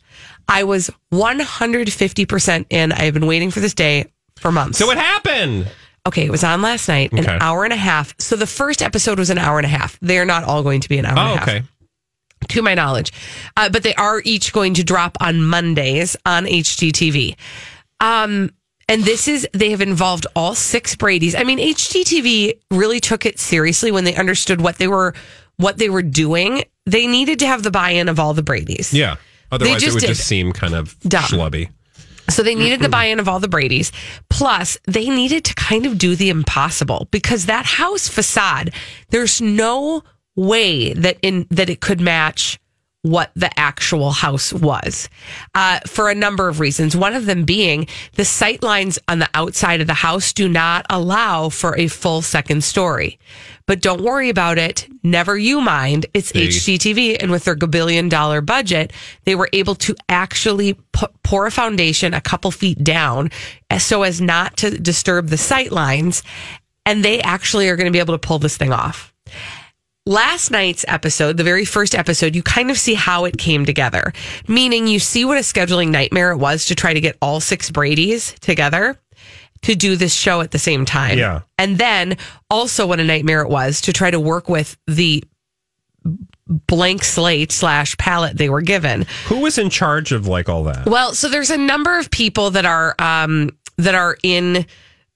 I 0.52 0.64
was 0.64 0.90
150% 1.12 2.66
in. 2.70 2.92
I 2.92 3.02
have 3.04 3.14
been 3.14 3.26
waiting 3.26 3.50
for 3.50 3.60
this 3.60 3.74
day 3.74 4.06
for 4.36 4.52
months. 4.52 4.78
So 4.78 4.86
what 4.86 4.98
happened? 4.98 5.70
Okay, 6.06 6.24
it 6.26 6.30
was 6.30 6.42
on 6.44 6.62
last 6.62 6.88
night, 6.88 7.12
an 7.12 7.20
Okay. 7.20 7.38
hour 7.40 7.64
and 7.64 7.72
a 7.72 7.76
half. 7.76 8.14
So 8.18 8.36
the 8.36 8.46
first 8.46 8.82
episode 8.82 9.18
was 9.18 9.30
an 9.30 9.38
hour 9.38 9.58
and 9.58 9.66
a 9.66 9.68
half. 9.68 9.98
They're 10.02 10.24
not 10.24 10.44
all 10.44 10.62
going 10.62 10.80
to 10.80 10.88
be 10.88 10.98
an 10.98 11.06
hour 11.06 11.18
and 11.18 11.18
Oh, 11.30 11.34
a 11.34 11.36
half 11.38 11.48
okay. 11.48 11.62
to 12.48 12.62
my 12.62 12.74
knowledge. 12.74 13.12
Uh, 13.56 13.68
but 13.68 13.82
they 13.82 13.94
are 13.94 14.20
each 14.24 14.52
going 14.52 14.74
to 14.74 14.84
drop 14.84 15.16
on 15.20 15.42
Mondays 15.42 16.16
on 16.26 16.44
HGTV. 16.46 17.36
Um, 18.00 18.50
and 18.88 19.04
this 19.04 19.28
is, 19.28 19.48
they 19.54 19.70
have 19.70 19.80
involved 19.80 20.26
all 20.34 20.56
six 20.56 20.96
Brady's. 20.96 21.36
I 21.36 21.44
mean, 21.44 21.58
HGTV 21.58 22.58
really 22.72 22.98
took 22.98 23.24
it 23.24 23.38
seriously 23.38 23.92
when 23.92 24.02
they 24.04 24.14
understood 24.16 24.60
what 24.60 24.78
they 24.78 24.88
were, 24.88 25.14
what 25.56 25.78
they 25.78 25.88
were 25.88 26.02
doing. 26.02 26.64
They 26.84 27.06
needed 27.06 27.38
to 27.38 27.46
have 27.46 27.62
the 27.62 27.70
buy-in 27.70 28.08
of 28.08 28.18
all 28.18 28.34
the 28.34 28.42
Brady's. 28.42 28.92
Yeah. 28.92 29.16
Otherwise, 29.52 29.82
it 29.84 29.92
would 29.92 30.00
did. 30.00 30.08
just 30.08 30.26
seem 30.26 30.52
kind 30.52 30.74
of 30.74 30.98
Dumb. 31.00 31.22
schlubby. 31.22 31.68
So 32.30 32.42
they 32.42 32.54
needed 32.54 32.80
the 32.80 32.88
buy-in 32.88 33.20
of 33.20 33.28
all 33.28 33.40
the 33.40 33.48
Brady's. 33.48 33.92
Plus, 34.30 34.78
they 34.84 35.08
needed 35.08 35.44
to 35.44 35.54
kind 35.54 35.86
of 35.86 35.98
do 35.98 36.16
the 36.16 36.30
impossible 36.30 37.06
because 37.10 37.46
that 37.46 37.66
house 37.66 38.08
facade, 38.08 38.72
there's 39.10 39.40
no 39.40 40.02
way 40.34 40.94
that 40.94 41.18
in 41.20 41.46
that 41.50 41.68
it 41.68 41.80
could 41.80 42.00
match 42.00 42.58
what 43.02 43.32
the 43.34 43.50
actual 43.58 44.12
house 44.12 44.52
was 44.52 45.10
uh, 45.56 45.80
for 45.86 46.08
a 46.08 46.14
number 46.14 46.48
of 46.48 46.60
reasons. 46.60 46.96
One 46.96 47.14
of 47.14 47.26
them 47.26 47.44
being 47.44 47.88
the 48.14 48.24
sight 48.24 48.62
lines 48.62 48.98
on 49.08 49.18
the 49.18 49.28
outside 49.34 49.80
of 49.80 49.88
the 49.88 49.94
house 49.94 50.32
do 50.32 50.48
not 50.48 50.86
allow 50.88 51.48
for 51.48 51.76
a 51.76 51.88
full 51.88 52.22
second 52.22 52.62
story. 52.62 53.18
But 53.66 53.80
don't 53.80 54.02
worry 54.02 54.28
about 54.28 54.58
it. 54.58 54.88
Never 55.02 55.38
you 55.38 55.60
mind. 55.60 56.06
It's 56.14 56.32
They- 56.32 56.48
HGTV. 56.48 57.16
And 57.20 57.30
with 57.30 57.44
their 57.44 57.54
billion 57.56 58.08
dollar 58.08 58.40
budget, 58.40 58.92
they 59.24 59.34
were 59.34 59.48
able 59.52 59.74
to 59.76 59.94
actually 60.08 60.76
pour 61.22 61.46
a 61.46 61.50
foundation 61.50 62.14
a 62.14 62.20
couple 62.20 62.50
feet 62.50 62.82
down 62.82 63.30
as- 63.70 63.84
so 63.84 64.02
as 64.02 64.20
not 64.20 64.56
to 64.58 64.78
disturb 64.78 65.28
the 65.28 65.38
sight 65.38 65.72
lines. 65.72 66.22
And 66.84 67.04
they 67.04 67.20
actually 67.20 67.68
are 67.68 67.76
going 67.76 67.86
to 67.86 67.92
be 67.92 68.00
able 68.00 68.14
to 68.14 68.18
pull 68.18 68.38
this 68.38 68.56
thing 68.56 68.72
off 68.72 69.12
last 70.06 70.50
night's 70.50 70.84
episode, 70.88 71.36
the 71.36 71.44
very 71.44 71.64
first 71.64 71.94
episode, 71.94 72.34
you 72.34 72.42
kind 72.42 72.70
of 72.70 72.78
see 72.78 72.94
how 72.94 73.24
it 73.24 73.38
came 73.38 73.64
together. 73.64 74.12
Meaning 74.48 74.88
you 74.88 74.98
see 74.98 75.24
what 75.24 75.38
a 75.38 75.42
scheduling 75.42 75.88
nightmare 75.90 76.32
it 76.32 76.38
was 76.38 76.66
to 76.66 76.74
try 76.74 76.92
to 76.92 77.00
get 77.00 77.16
all 77.22 77.40
six 77.40 77.70
Brady's 77.70 78.34
together 78.40 78.98
to 79.62 79.74
do 79.74 79.96
this 79.96 80.14
show 80.14 80.40
at 80.40 80.50
the 80.50 80.58
same 80.58 80.84
time. 80.84 81.18
Yeah. 81.18 81.42
And 81.58 81.78
then 81.78 82.16
also 82.50 82.86
what 82.86 83.00
a 83.00 83.04
nightmare 83.04 83.42
it 83.42 83.48
was 83.48 83.80
to 83.82 83.92
try 83.92 84.10
to 84.10 84.20
work 84.20 84.48
with 84.48 84.76
the 84.86 85.24
blank 86.46 87.04
slate 87.04 87.52
slash 87.52 87.96
palette 87.96 88.36
they 88.36 88.48
were 88.48 88.60
given. 88.60 89.06
Who 89.26 89.40
was 89.40 89.58
in 89.58 89.70
charge 89.70 90.12
of 90.12 90.26
like 90.26 90.48
all 90.48 90.64
that? 90.64 90.86
Well, 90.86 91.14
so 91.14 91.28
there's 91.28 91.50
a 91.50 91.58
number 91.58 91.98
of 91.98 92.10
people 92.10 92.50
that 92.50 92.66
are 92.66 92.94
um, 92.98 93.50
that 93.78 93.94
are 93.94 94.16
in 94.22 94.66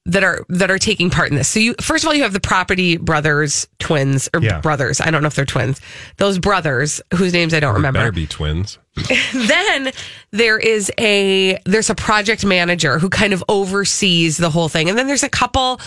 that 0.06 0.22
are 0.24 0.44
that 0.48 0.70
are 0.70 0.78
taking 0.78 1.10
part 1.10 1.30
in 1.30 1.36
this. 1.36 1.48
So 1.48 1.58
you 1.60 1.74
first 1.80 2.04
of 2.04 2.08
all 2.08 2.14
you 2.14 2.22
have 2.22 2.32
the 2.32 2.40
property 2.40 2.96
brothers 2.96 3.66
twins 3.78 4.28
or 4.32 4.40
Yeah. 4.40 4.60
brothers. 4.60 5.00
I 5.00 5.10
don't 5.10 5.20
know 5.22 5.26
if 5.28 5.34
they're 5.34 5.44
twins. 5.44 5.80
Those 6.16 6.38
brothers 6.38 7.00
whose 7.14 7.32
names 7.32 7.52
I 7.52 7.60
don't 7.60 7.74
remember. 7.74 7.98
Better 7.98 8.12
be 8.12 8.26
twins. 8.26 8.78
then 9.34 9.92
there 10.30 10.58
is 10.58 10.90
a 10.98 11.58
there's 11.64 11.90
a 11.90 11.94
project 11.94 12.44
manager 12.44 12.98
who 12.98 13.08
kind 13.10 13.32
of 13.32 13.44
oversees 13.48 14.36
the 14.36 14.48
whole 14.50 14.68
thing. 14.68 14.88
And 14.88 14.96
then 14.96 15.06
there's 15.06 15.22
a 15.24 15.28
couple 15.28 15.80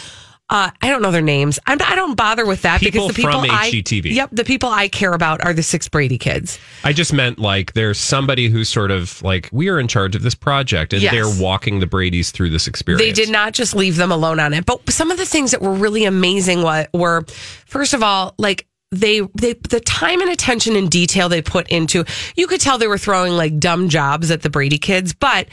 uh, 0.49 0.71
I 0.81 0.89
don't 0.89 1.01
know 1.01 1.11
their 1.11 1.21
names. 1.21 1.59
I'm, 1.67 1.77
I 1.81 1.95
don't 1.95 2.15
bother 2.15 2.45
with 2.45 2.63
that 2.63 2.79
People 2.79 3.07
because 3.07 3.15
the 3.15 3.21
people 3.23 3.41
from 3.41 3.51
I 3.51 3.69
HGTV. 3.69 4.13
yep 4.13 4.29
the 4.31 4.43
people 4.43 4.69
I 4.69 4.87
care 4.87 5.13
about 5.13 5.45
are 5.45 5.53
the 5.53 5.61
six 5.63 5.87
Brady 5.87 6.17
kids. 6.17 6.57
I 6.83 6.91
just 6.93 7.13
meant 7.13 7.37
like 7.39 7.73
there's 7.73 7.99
somebody 7.99 8.49
who's 8.49 8.67
sort 8.69 8.89
of 8.91 9.21
like 9.21 9.49
we 9.51 9.69
are 9.69 9.79
in 9.79 9.87
charge 9.87 10.15
of 10.15 10.23
this 10.23 10.35
project, 10.35 10.93
and 10.93 11.01
Yes. 11.01 11.11
they're 11.13 11.43
walking 11.43 11.79
the 11.79 11.87
Brady's 11.87 12.31
through 12.31 12.49
this 12.49 12.67
experience. 12.67 13.01
They 13.01 13.11
did 13.11 13.29
not 13.31 13.53
just 13.53 13.75
leave 13.75 13.95
them 13.95 14.11
alone 14.11 14.39
on 14.39 14.53
it. 14.53 14.65
But 14.65 14.89
some 14.89 15.11
of 15.11 15.17
the 15.17 15.25
things 15.25 15.51
that 15.51 15.61
were 15.61 15.73
really 15.73 16.05
amazing 16.05 16.63
were, 16.63 17.25
first 17.65 17.93
of 17.93 18.01
all, 18.03 18.33
like 18.37 18.65
they 18.91 19.19
they 19.35 19.53
the 19.53 19.79
time 19.79 20.19
and 20.19 20.31
attention 20.31 20.75
and 20.75 20.89
detail 20.89 21.29
they 21.29 21.43
put 21.43 21.69
into. 21.69 22.05
You 22.35 22.47
could 22.47 22.59
tell 22.59 22.79
they 22.79 22.87
were 22.87 22.97
throwing 22.97 23.33
like 23.33 23.59
dumb 23.59 23.87
jobs 23.87 24.31
at 24.31 24.41
the 24.41 24.49
Brady 24.49 24.79
kids, 24.79 25.13
but 25.13 25.47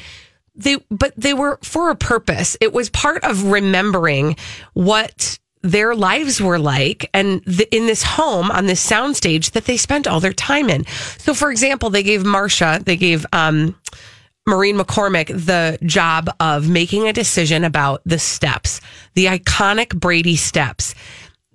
they 0.56 0.76
but 0.90 1.12
they 1.16 1.34
were 1.34 1.58
for 1.62 1.90
a 1.90 1.96
purpose. 1.96 2.56
It 2.60 2.72
was 2.72 2.90
part 2.90 3.24
of 3.24 3.44
remembering 3.44 4.36
what 4.72 5.38
their 5.62 5.94
lives 5.94 6.40
were 6.40 6.58
like 6.58 7.10
and 7.12 7.42
the, 7.44 7.66
in 7.74 7.86
this 7.86 8.02
home 8.02 8.50
on 8.52 8.66
this 8.66 8.88
soundstage 8.88 9.50
that 9.52 9.64
they 9.64 9.76
spent 9.76 10.06
all 10.06 10.20
their 10.20 10.32
time 10.32 10.70
in. 10.70 10.86
So 11.18 11.34
for 11.34 11.50
example, 11.50 11.90
they 11.90 12.02
gave 12.02 12.22
Marsha, 12.22 12.84
they 12.84 12.96
gave 12.96 13.26
um 13.32 13.76
Maureen 14.48 14.78
McCormick 14.78 15.26
the 15.26 15.76
job 15.84 16.30
of 16.38 16.68
making 16.68 17.08
a 17.08 17.12
decision 17.12 17.64
about 17.64 18.00
the 18.06 18.18
steps, 18.18 18.80
the 19.14 19.26
iconic 19.26 19.98
Brady 19.98 20.36
steps. 20.36 20.94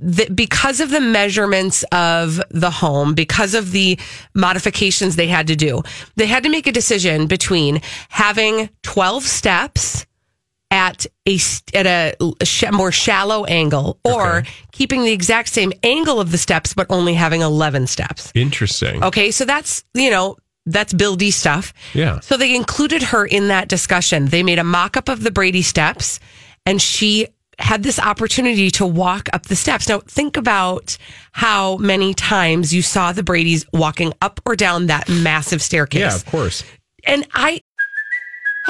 That 0.04 0.36
because 0.36 0.80
of 0.80 0.90
the 0.90 1.00
measurements 1.00 1.84
of 1.92 2.42
the 2.50 2.72
home, 2.72 3.14
because 3.14 3.54
of 3.54 3.72
the 3.72 4.00
modifications 4.34 5.16
they 5.16 5.28
had 5.28 5.48
to 5.48 5.56
do, 5.56 5.84
they 6.16 6.26
had 6.26 6.44
to 6.44 6.50
make 6.50 6.66
a 6.68 6.72
decision 6.72 7.28
between 7.28 7.82
having 8.10 8.70
12 8.84 9.24
steps 9.24 10.06
at 10.72 11.06
a 11.28 11.38
at 11.76 11.86
a 11.86 12.16
sh- 12.46 12.64
more 12.72 12.92
shallow 12.92 13.44
angle 13.46 14.00
or 14.04 14.38
Okay. 14.38 14.50
keeping 14.72 15.04
the 15.04 15.12
exact 15.12 15.50
same 15.50 15.72
angle 15.84 16.20
of 16.20 16.32
the 16.32 16.38
steps 16.38 16.74
but 16.74 16.88
only 16.90 17.14
having 17.14 17.42
11 17.42 17.88
steps. 17.88 18.32
Interesting. 18.34 19.04
Okay, 19.04 19.32
so 19.32 19.44
that's, 19.46 19.84
you 19.94 20.10
know, 20.10 20.38
that's 20.66 20.94
Bill 20.94 21.16
D 21.18 21.30
stuff. 21.30 21.74
Yeah. 21.94 22.22
So 22.22 22.38
they 22.38 22.56
included 22.56 23.04
her 23.04 23.26
in 23.26 23.50
that 23.50 23.68
discussion. 23.68 24.28
They 24.28 24.44
made 24.44 24.60
a 24.60 24.64
mock 24.64 24.96
up 24.96 25.10
of 25.10 25.22
the 25.24 25.32
Brady 25.32 25.62
steps 25.62 26.20
and 26.66 26.82
she 26.82 27.28
had 27.62 27.84
this 27.84 28.00
opportunity 28.00 28.72
to 28.72 28.86
walk 28.86 29.30
up 29.34 29.46
the 29.48 29.56
steps. 29.56 29.88
Now, 29.88 30.00
think 30.00 30.38
about 30.38 30.98
how 31.32 31.78
many 31.78 32.14
times 32.14 32.74
you 32.74 32.82
saw 32.82 33.12
the 33.12 33.24
Brady's 33.24 33.66
walking 33.74 34.14
up 34.22 34.40
or 34.46 34.56
down 34.56 34.88
that 34.88 35.08
massive 35.10 35.62
staircase. 35.62 36.00
Yeah, 36.00 36.16
of 36.16 36.26
course. 36.26 36.64
And 37.04 37.28
I, 37.34 37.62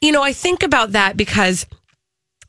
You 0.00 0.12
know, 0.12 0.22
I 0.22 0.32
think 0.32 0.62
about 0.62 0.92
that 0.92 1.16
because 1.16 1.66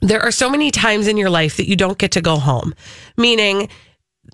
there 0.02 0.22
are 0.22 0.32
so 0.32 0.50
many 0.50 0.72
times 0.72 1.08
in 1.08 1.18
your 1.18 1.30
life 1.30 1.58
that 1.58 1.68
you 1.68 1.76
don't 1.76 1.98
get 1.98 2.12
to 2.14 2.22
go 2.22 2.38
home, 2.38 2.74
meaning 3.18 3.70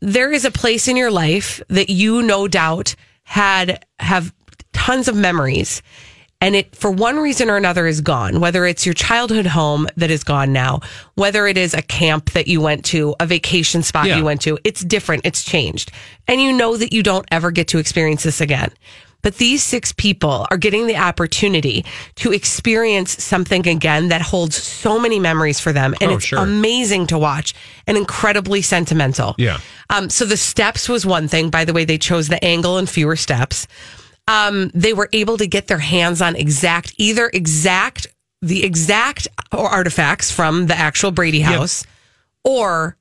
there 0.02 0.32
is 0.32 0.46
a 0.46 0.52
place 0.52 0.88
in 0.88 0.98
your 0.98 1.12
life 1.12 1.62
that 1.70 1.90
you 1.90 2.22
no 2.22 2.48
doubt 2.48 2.96
had 3.24 3.86
have 4.00 4.34
tons 4.74 5.08
of 5.08 5.16
memories. 5.16 5.82
And 6.42 6.54
it 6.56 6.76
for 6.76 6.92
one 6.92 7.16
reason 7.18 7.50
or 7.50 7.56
another 7.56 7.88
is 7.88 8.02
gone. 8.02 8.40
Whether 8.42 8.66
it's 8.66 8.86
your 8.86 8.94
childhood 8.94 9.48
home 9.48 9.88
that 9.96 10.12
is 10.12 10.24
gone 10.24 10.52
now 10.54 10.82
whether 11.16 11.48
it 11.48 11.58
is 11.58 11.74
a 11.74 11.82
camp 11.82 12.32
that 12.32 12.48
you 12.48 12.60
went 12.62 12.84
to 12.86 13.16
a 13.20 13.26
vacation 13.26 13.82
spot 13.82 14.06
Yeah. 14.06 14.18
you 14.18 14.26
went 14.26 14.42
to 14.42 14.60
it's 14.64 14.82
different. 14.84 15.26
It's 15.26 15.44
changed. 15.44 15.92
And 16.28 16.42
you 16.42 16.52
know 16.52 16.76
that 16.78 16.94
you 16.94 17.02
don't 17.02 17.26
ever 17.32 17.50
get 17.52 17.70
to 17.70 17.80
experience 17.80 18.24
this 18.24 18.42
again 18.42 18.72
but 19.26 19.38
these 19.38 19.64
six 19.64 19.92
people 19.92 20.46
are 20.52 20.58
getting 20.58 20.86
the 20.86 20.96
opportunity 20.96 21.84
to 22.14 22.32
experience 22.32 23.24
something 23.24 23.68
again 23.68 24.10
that 24.10 24.22
holds 24.22 24.56
so 24.56 25.00
many 25.00 25.20
memories 25.20 25.60
for 25.60 25.74
them 25.74 25.96
and 26.00 26.12
Oh, 26.12 26.16
it's 26.18 26.26
sure. 26.26 26.38
amazing 26.38 27.08
to 27.08 27.18
watch 27.18 27.56
and 27.88 27.98
incredibly 27.98 28.62
sentimental 28.62 29.34
Yeah. 29.40 29.58
um, 29.90 30.12
so 30.12 30.26
the 30.26 30.38
steps 30.38 30.88
was 30.88 31.08
one 31.08 31.28
thing. 31.28 31.50
By 31.50 31.66
the 31.66 31.74
way, 31.74 31.86
they 31.86 31.98
chose 31.98 32.28
the 32.28 32.44
angle 32.46 32.78
and 32.78 32.88
fewer 32.88 33.16
steps. 33.16 33.66
Um, 34.28 34.70
they 34.76 34.94
were 34.94 35.10
able 35.12 35.38
to 35.38 35.48
get 35.48 35.66
their 35.68 35.80
hands 35.80 36.22
on 36.22 36.36
exact, 36.36 36.94
either 36.98 37.32
exact, 37.34 38.06
the 38.44 38.64
exact 38.64 39.28
artifacts 39.52 40.30
from 40.32 40.68
the 40.68 40.78
actual 40.78 41.10
Brady 41.10 41.42
house 41.42 41.84
or 42.44 42.96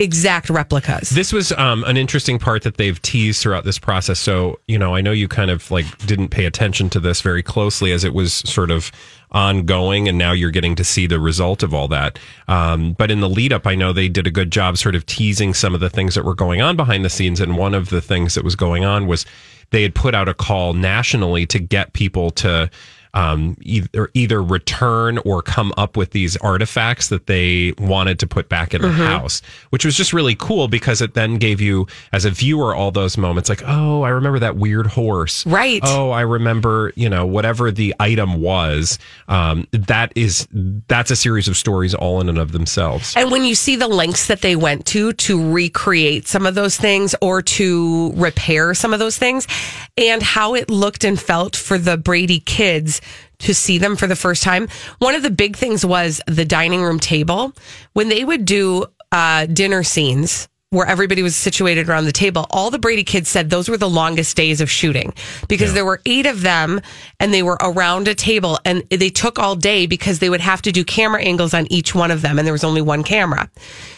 exact 0.00 0.50
replicas. 0.50 1.10
This 1.10 1.32
was 1.32 1.52
um, 1.52 1.84
an 1.84 1.96
interesting 1.96 2.38
part 2.38 2.62
that 2.62 2.78
they've 2.78 3.00
teased 3.02 3.42
throughout 3.42 3.64
this 3.64 3.78
process. 3.78 4.18
So, 4.18 4.58
you 4.66 4.78
know, 4.78 4.94
I 4.94 5.00
know 5.02 5.12
you 5.12 5.28
kind 5.28 5.50
of 5.50 5.70
like 5.70 5.86
didn't 6.06 6.28
pay 6.28 6.46
attention 6.46 6.90
to 6.90 7.00
this 7.00 7.20
very 7.20 7.42
closely 7.42 7.92
as 7.92 8.02
it 8.02 8.14
was 8.14 8.32
sort 8.32 8.70
of 8.70 8.90
ongoing, 9.30 10.08
and 10.08 10.18
now 10.18 10.32
you're 10.32 10.50
getting 10.50 10.74
to 10.74 10.84
see 10.84 11.06
the 11.06 11.20
result 11.20 11.62
of 11.62 11.72
all 11.72 11.86
that. 11.88 12.18
Um, 12.48 12.94
but 12.94 13.10
in 13.10 13.20
the 13.20 13.28
lead 13.28 13.52
up, 13.52 13.66
I 13.66 13.74
know 13.74 13.92
they 13.92 14.08
did 14.08 14.26
a 14.26 14.30
good 14.30 14.50
job 14.50 14.78
sort 14.78 14.94
of 14.94 15.06
teasing 15.06 15.54
some 15.54 15.74
of 15.74 15.80
the 15.80 15.90
things 15.90 16.14
that 16.14 16.24
were 16.24 16.34
going 16.34 16.60
on 16.60 16.76
behind 16.76 17.04
the 17.04 17.10
scenes. 17.10 17.38
And 17.38 17.56
one 17.56 17.74
of 17.74 17.90
the 17.90 18.00
things 18.00 18.34
that 18.34 18.42
was 18.42 18.56
going 18.56 18.84
on 18.84 19.06
was 19.06 19.26
they 19.70 19.82
had 19.82 19.94
put 19.94 20.14
out 20.14 20.28
a 20.28 20.34
call 20.34 20.72
nationally 20.74 21.46
to 21.46 21.58
get 21.58 21.92
people 21.92 22.30
to 22.32 22.70
um, 23.14 23.56
either 23.60 24.10
either 24.14 24.42
return 24.42 25.18
or 25.18 25.42
come 25.42 25.72
up 25.76 25.96
with 25.96 26.10
these 26.10 26.36
artifacts 26.38 27.08
that 27.08 27.26
they 27.26 27.74
wanted 27.78 28.18
to 28.20 28.26
put 28.26 28.48
back 28.48 28.74
in 28.74 28.82
the 28.82 28.90
house, 28.90 29.42
which 29.70 29.84
was 29.84 29.96
just 29.96 30.12
really 30.12 30.34
cool 30.34 30.68
because 30.68 31.00
it 31.00 31.14
then 31.14 31.38
gave 31.38 31.60
you 31.60 31.86
as 32.12 32.24
a 32.24 32.30
viewer 32.30 32.74
all 32.74 32.90
those 32.90 33.16
moments 33.18 33.48
like, 33.48 33.62
oh, 33.66 34.02
I 34.02 34.10
remember 34.10 34.38
that 34.38 34.56
weird 34.56 34.86
horse, 34.86 35.44
Right. 35.46 35.80
Oh, 35.84 36.10
I 36.10 36.22
remember, 36.22 36.92
you 36.96 37.08
know, 37.08 37.26
whatever 37.26 37.70
the 37.70 37.94
item 37.98 38.40
was. 38.40 38.98
Um, 39.28 39.66
that 39.72 40.12
is 40.14 40.46
that's 40.88 41.10
a 41.10 41.16
series 41.16 41.48
of 41.48 41.56
stories 41.56 41.94
all 41.94 42.20
in 42.20 42.28
and 42.28 42.38
of 42.38 42.52
themselves. 42.52 43.14
And 43.16 43.30
when 43.30 43.44
you 43.44 43.54
see 43.54 43.76
the 43.76 43.88
lengths 43.88 44.26
that 44.28 44.42
they 44.42 44.56
went 44.56 44.86
to 44.86 45.12
to 45.12 45.52
recreate 45.52 46.28
some 46.28 46.46
of 46.46 46.54
those 46.54 46.76
things 46.76 47.14
or 47.20 47.42
to 47.42 48.12
repair 48.14 48.74
some 48.74 48.92
of 48.92 48.98
those 48.98 49.18
things, 49.18 49.46
and 49.96 50.22
how 50.22 50.54
it 50.54 50.70
looked 50.70 51.04
and 51.04 51.20
felt 51.20 51.56
for 51.56 51.78
the 51.78 51.96
Brady 51.96 52.40
kids 52.40 52.99
to 53.40 53.54
see 53.54 53.78
them 53.78 53.96
for 53.96 54.06
the 54.06 54.16
first 54.16 54.42
time, 54.42 54.68
one 54.98 55.14
of 55.14 55.22
the 55.22 55.30
big 55.30 55.56
things 55.56 55.84
was 55.84 56.20
the 56.26 56.44
dining 56.44 56.82
room 56.82 56.98
table. 56.98 57.52
When 57.92 58.08
they 58.08 58.24
would 58.24 58.44
do 58.44 58.86
uh, 59.12 59.46
dinner 59.46 59.82
scenes, 59.82 60.48
where 60.72 60.86
everybody 60.86 61.20
was 61.20 61.34
situated 61.34 61.88
around 61.88 62.04
the 62.04 62.12
table, 62.12 62.46
all 62.50 62.70
the 62.70 62.78
Brady 62.78 63.02
kids 63.02 63.28
said 63.28 63.50
those 63.50 63.68
were 63.68 63.76
the 63.76 63.90
longest 63.90 64.36
days 64.36 64.60
of 64.60 64.70
shooting 64.70 65.12
because 65.48 65.74
there 65.74 65.84
were 65.84 66.00
eight 66.06 66.26
of 66.26 66.42
them 66.42 66.80
and 67.18 67.34
they 67.34 67.42
were 67.42 67.58
around 67.60 68.06
a 68.06 68.14
table 68.14 68.56
and 68.64 68.84
they 68.88 69.10
took 69.10 69.36
all 69.36 69.56
day 69.56 69.86
because 69.86 70.20
they 70.20 70.30
would 70.30 70.40
have 70.40 70.62
to 70.62 70.70
do 70.70 70.84
camera 70.84 71.20
angles 71.24 71.54
on 71.54 71.66
each 71.72 71.92
one 71.92 72.12
of 72.12 72.22
them 72.22 72.38
and 72.38 72.46
there 72.46 72.52
was 72.52 72.62
only 72.62 72.80
one 72.80 73.02
camera. 73.02 73.50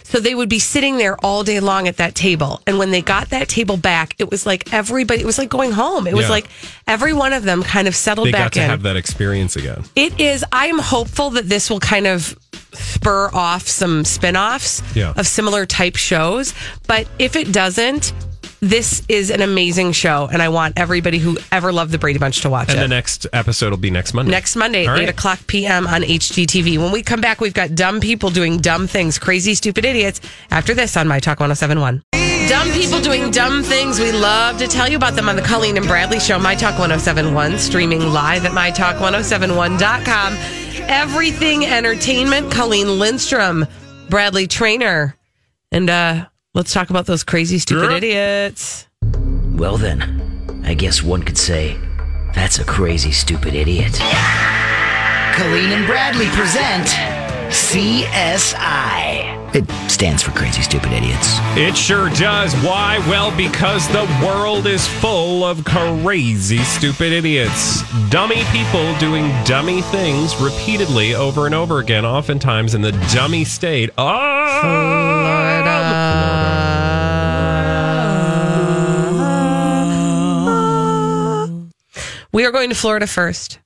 So 0.04 0.18
they 0.18 0.34
would 0.34 0.48
be 0.48 0.58
sitting 0.58 0.96
there 0.96 1.22
all 1.22 1.44
day 1.44 1.60
long 1.60 1.88
at 1.88 1.98
that 1.98 2.14
table. 2.14 2.62
And 2.66 2.78
when 2.78 2.90
they 2.90 3.02
got 3.02 3.28
that 3.30 3.50
table 3.50 3.76
back, 3.76 4.14
it 4.18 4.30
was 4.30 4.46
like 4.46 4.72
everybody, 4.72 5.20
it 5.20 5.26
was 5.26 5.36
like 5.36 5.50
going 5.50 5.72
home. 5.72 6.06
It 6.06 6.14
was 6.14 6.24
Yeah. 6.24 6.30
like 6.30 6.46
every 6.86 7.12
one 7.12 7.34
of 7.34 7.42
them 7.44 7.62
kind 7.62 7.86
of 7.86 7.94
settled 7.94 8.32
back. 8.32 8.32
They 8.32 8.38
back 8.38 8.44
got 8.44 8.52
to 8.54 8.64
in. 8.64 8.70
have 8.70 8.82
that 8.84 8.96
experience 8.96 9.56
again. 9.56 9.84
It 9.94 10.18
is. 10.18 10.42
I 10.52 10.68
am 10.68 10.78
hopeful 10.78 11.28
that 11.30 11.50
this 11.50 11.68
will 11.68 11.80
kind 11.80 12.06
of 12.06 12.34
spur 12.74 13.30
off 13.32 13.66
some 13.68 14.04
spin-offs 14.04 14.82
Yeah. 14.94 15.12
of 15.16 15.26
similar 15.26 15.66
type 15.66 15.96
shows. 15.96 16.54
But 16.86 17.06
if 17.18 17.36
it 17.36 17.52
doesn't, 17.52 18.12
this 18.60 19.02
is 19.08 19.30
an 19.30 19.42
amazing 19.42 19.90
show, 19.90 20.28
and 20.32 20.40
I 20.40 20.48
want 20.48 20.74
everybody 20.76 21.18
who 21.18 21.36
ever 21.50 21.72
loved 21.72 21.90
the 21.90 21.98
Brady 21.98 22.20
Bunch 22.20 22.42
to 22.42 22.50
watch 22.50 22.68
And 22.68 22.78
it. 22.78 22.82
And 22.82 22.92
the 22.92 22.94
next 22.94 23.26
episode 23.32 23.70
will 23.70 23.76
be 23.76 23.90
next 23.90 24.14
Monday. 24.14 24.30
Next 24.30 24.54
Monday, 24.54 24.86
All 24.86 24.92
at 24.94 24.98
right. 24.98 25.08
8 25.08 25.08
o'clock 25.08 25.40
p.m. 25.48 25.84
on 25.88 26.02
HGTV. 26.02 26.78
When 26.78 26.92
we 26.92 27.02
come 27.02 27.20
back, 27.20 27.40
we've 27.40 27.54
got 27.54 27.74
dumb 27.74 27.98
people 27.98 28.30
doing 28.30 28.58
dumb 28.58 28.86
things, 28.86 29.18
crazy, 29.18 29.56
stupid 29.56 29.84
idiots. 29.84 30.20
After 30.52 30.74
this 30.74 30.96
on 30.96 31.08
My 31.08 31.18
Talk 31.18 31.40
1071. 31.40 32.02
Dumb 32.48 32.70
people 32.72 33.00
doing 33.00 33.30
dumb 33.32 33.62
things. 33.64 33.98
We 33.98 34.12
love 34.12 34.58
to 34.58 34.68
tell 34.68 34.88
you 34.88 34.96
about 34.96 35.14
them 35.16 35.28
on 35.28 35.34
the 35.36 35.42
Colleen 35.42 35.76
and 35.76 35.86
Bradley 35.86 36.20
Show, 36.20 36.38
My 36.38 36.54
Talk 36.54 36.78
1071, 36.78 37.58
streaming 37.58 38.12
live 38.12 38.44
at 38.44 38.52
MyTalk1071.com. 38.52 40.61
Everything 40.80 41.64
Entertainment, 41.66 42.50
Colleen 42.52 42.98
Lindstrom, 42.98 43.66
Bradley 44.08 44.46
Traynor. 44.46 45.16
And 45.70 45.88
uh, 45.90 46.26
let's 46.54 46.72
talk 46.72 46.90
about 46.90 47.06
those 47.06 47.24
crazy, 47.24 47.58
stupid 47.58 47.84
Sure. 47.84 47.90
idiots. 47.96 48.86
Well, 49.54 49.76
then, 49.76 50.62
I 50.64 50.74
guess 50.74 51.02
one 51.02 51.22
could 51.22 51.38
say 51.38 51.76
that's 52.34 52.58
a 52.58 52.64
crazy, 52.64 53.12
stupid 53.12 53.54
idiot. 53.54 53.92
Colleen 55.34 55.72
and 55.72 55.86
Bradley 55.86 56.26
present 56.28 56.88
CSI. 57.52 59.21
It 59.54 59.70
stands 59.90 60.22
for 60.22 60.30
Crazy 60.30 60.62
Stupid 60.62 60.92
Idiots. 60.92 61.36
It 61.58 61.76
sure 61.76 62.08
does. 62.10 62.54
Why? 62.64 62.98
Well, 63.08 63.36
because 63.36 63.86
the 63.88 64.04
world 64.24 64.66
is 64.66 64.88
full 64.88 65.44
of 65.44 65.62
crazy, 65.64 66.58
stupid 66.58 67.12
idiots. 67.12 67.82
Dummy 68.08 68.44
people 68.50 68.96
doing 68.98 69.28
dummy 69.44 69.82
things 69.82 70.34
repeatedly 70.36 71.14
over 71.14 71.44
and 71.44 71.54
over 71.54 71.80
again, 71.80 72.06
oftentimes 72.06 72.74
in 72.74 72.80
the 72.80 72.92
dummy 73.12 73.44
state 73.44 73.90
of 73.98 74.22
We 82.32 82.46
are 82.46 82.50
going 82.50 82.70
to 82.70 82.74
Florida 82.74 83.06
first. 83.06 83.58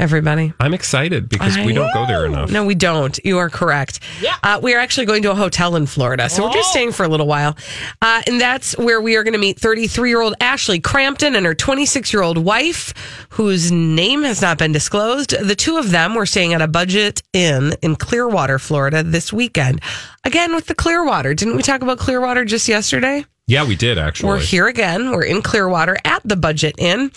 Everybody. 0.00 0.52
I'm 0.58 0.74
excited 0.74 1.28
because 1.28 1.56
we 1.58 1.72
don't 1.72 1.92
go 1.92 2.06
there 2.06 2.26
enough. 2.26 2.50
No, 2.50 2.64
we 2.64 2.74
don't. 2.74 3.18
You 3.24 3.38
are 3.38 3.50
correct. 3.50 4.00
Yeah. 4.20 4.36
Uh, 4.42 4.58
we 4.62 4.74
are 4.74 4.78
actually 4.78 5.06
going 5.06 5.22
to 5.22 5.30
a 5.30 5.34
hotel 5.34 5.76
in 5.76 5.86
Florida. 5.86 6.28
So 6.28 6.44
we're 6.44 6.52
just 6.52 6.70
staying 6.70 6.92
for 6.92 7.04
a 7.04 7.08
little 7.08 7.26
while. 7.26 7.56
Uh, 8.00 8.22
and 8.26 8.40
that's 8.40 8.76
where 8.78 9.00
we 9.00 9.16
are 9.16 9.22
going 9.22 9.34
to 9.34 9.38
meet 9.38 9.58
33 9.58 10.08
year 10.08 10.22
old 10.22 10.34
Ashley 10.40 10.80
Crampton 10.80 11.34
and 11.36 11.44
her 11.46 11.54
26 11.54 12.12
year 12.12 12.22
old 12.22 12.38
wife, 12.38 12.94
whose 13.30 13.70
name 13.70 14.22
has 14.22 14.40
not 14.40 14.58
been 14.58 14.72
disclosed. 14.72 15.30
The 15.30 15.54
two 15.54 15.76
of 15.76 15.90
them 15.90 16.14
were 16.14 16.26
staying 16.26 16.54
at 16.54 16.62
a 16.62 16.68
budget 16.68 17.22
inn 17.32 17.74
in 17.82 17.96
Clearwater, 17.96 18.58
Florida 18.58 19.02
this 19.02 19.32
weekend. 19.32 19.80
Again, 20.24 20.54
with 20.54 20.66
the 20.66 20.74
Clearwater. 20.74 21.34
Didn't 21.34 21.56
we 21.56 21.62
talk 21.62 21.82
about 21.82 21.98
Clearwater 21.98 22.44
just 22.44 22.68
yesterday? 22.68 23.24
Yeah, 23.50 23.66
we 23.66 23.74
did 23.74 23.98
actually. 23.98 24.28
We're 24.28 24.38
here 24.38 24.68
again. 24.68 25.10
We're 25.10 25.24
in 25.24 25.42
Clearwater 25.42 25.96
at 26.04 26.22
the 26.24 26.36
Budget 26.36 26.76
Inn. 26.78 27.10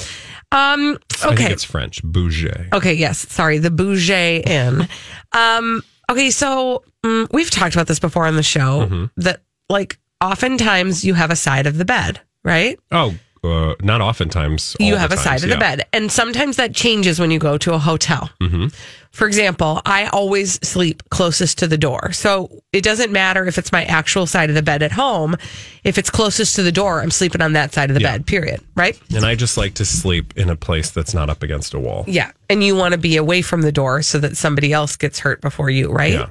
Um, 0.54 0.98
I 1.12 1.16
think 1.16 1.34
okay. 1.39 1.52
it's 1.52 1.63
French. 1.63 2.02
Bouger. 2.04 2.68
Okay, 2.74 2.94
yes. 2.94 3.20
Sorry, 3.32 3.58
the 3.58 3.72
Bouger 3.72 4.42
Inn. 4.46 4.88
um, 5.32 5.82
okay, 6.12 6.30
so 6.30 6.84
mm, 7.04 7.28
we've 7.34 7.50
talked 7.50 7.74
about 7.76 7.88
this 7.88 8.00
before 8.00 8.26
on 8.26 8.36
the 8.36 8.44
show 8.44 8.86
Mm-hmm. 8.86 9.06
that, 9.22 9.42
like, 9.70 9.98
oftentimes 10.22 11.04
you 11.04 11.13
have 11.16 11.32
a 11.32 11.36
side 11.36 11.66
of 11.68 11.78
the 11.78 11.86
bed, 11.86 12.22
right? 12.44 12.80
Oh, 12.92 13.16
uh, 13.43 13.75
not 13.82 14.01
oftentimes. 14.01 14.75
you 14.79 14.95
have 14.95 15.12
a 15.12 15.17
side 15.17 15.29
times, 15.39 15.43
of 15.43 15.49
the 15.49 15.58
bed. 15.58 15.86
And 15.91 16.12
sometimes 16.12 16.56
that 16.58 16.73
changes 16.73 17.19
when 17.19 17.29
you 17.32 17.39
go 17.39 17.58
to 17.58 17.73
a 17.73 17.77
hotel. 17.77 18.29
Mm-hmm. 18.41 18.67
For 19.12 19.27
example, 19.27 19.79
I 19.86 20.08
always 20.08 20.53
sleep 20.67 21.03
closest 21.10 21.60
to 21.60 21.67
the 21.67 21.77
door. 21.77 22.13
So 22.13 22.49
it 22.71 22.84
doesn't 22.84 23.12
matter 23.12 23.45
if 23.45 23.60
it's 23.60 23.71
my 23.71 23.84
actual 23.86 24.25
side 24.25 24.49
of 24.49 24.56
the 24.56 24.63
bed 24.63 24.82
at 24.82 24.91
home. 24.91 25.36
If 25.84 25.99
it's 25.99 26.10
closest 26.10 26.56
to 26.56 26.63
the 26.63 26.71
door, 26.71 26.99
I'm 27.01 27.12
sleeping 27.12 27.41
on 27.41 27.53
that 27.53 27.73
side 27.73 27.91
of 27.91 27.93
the 27.95 28.01
Yeah. 28.01 28.13
bed, 28.13 28.25
period. 28.25 28.62
Right? 28.75 28.99
And 29.13 29.23
I 29.23 29.36
just 29.36 29.56
like 29.56 29.75
to 29.75 29.86
sleep 29.86 30.34
in 30.36 30.49
a 30.49 30.56
place 30.56 30.89
that's 30.89 31.13
not 31.13 31.29
up 31.29 31.43
against 31.43 31.75
a 31.75 31.79
wall. 31.79 32.06
Yeah. 32.08 32.32
And 32.49 32.63
you 32.63 32.75
want 32.75 32.93
to 32.93 32.97
be 32.97 33.17
away 33.17 33.43
from 33.43 33.62
the 33.62 33.71
door 33.71 34.01
so 34.01 34.17
that 34.19 34.36
somebody 34.36 34.73
else 34.73 34.95
gets 34.95 35.19
hurt 35.19 35.41
before 35.41 35.69
you, 35.69 35.91
right? 35.91 36.13
Yeah. 36.13 36.29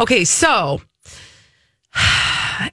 Okay. 0.00 0.24
So 0.24 0.80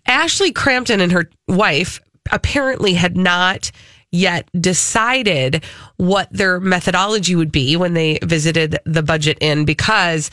Ashley 0.05 0.51
Crampton 0.51 1.01
and 1.01 1.11
her 1.11 1.29
wife 1.47 1.99
apparently 2.31 2.93
had 2.93 3.17
not 3.17 3.71
yet 4.11 4.49
decided 4.59 5.63
what 5.95 6.27
their 6.31 6.59
methodology 6.59 7.33
would 7.33 7.51
be 7.51 7.77
when 7.77 7.93
they 7.93 8.19
visited 8.23 8.77
the 8.85 9.01
budget 9.01 9.37
inn 9.39 9.63
because 9.63 10.29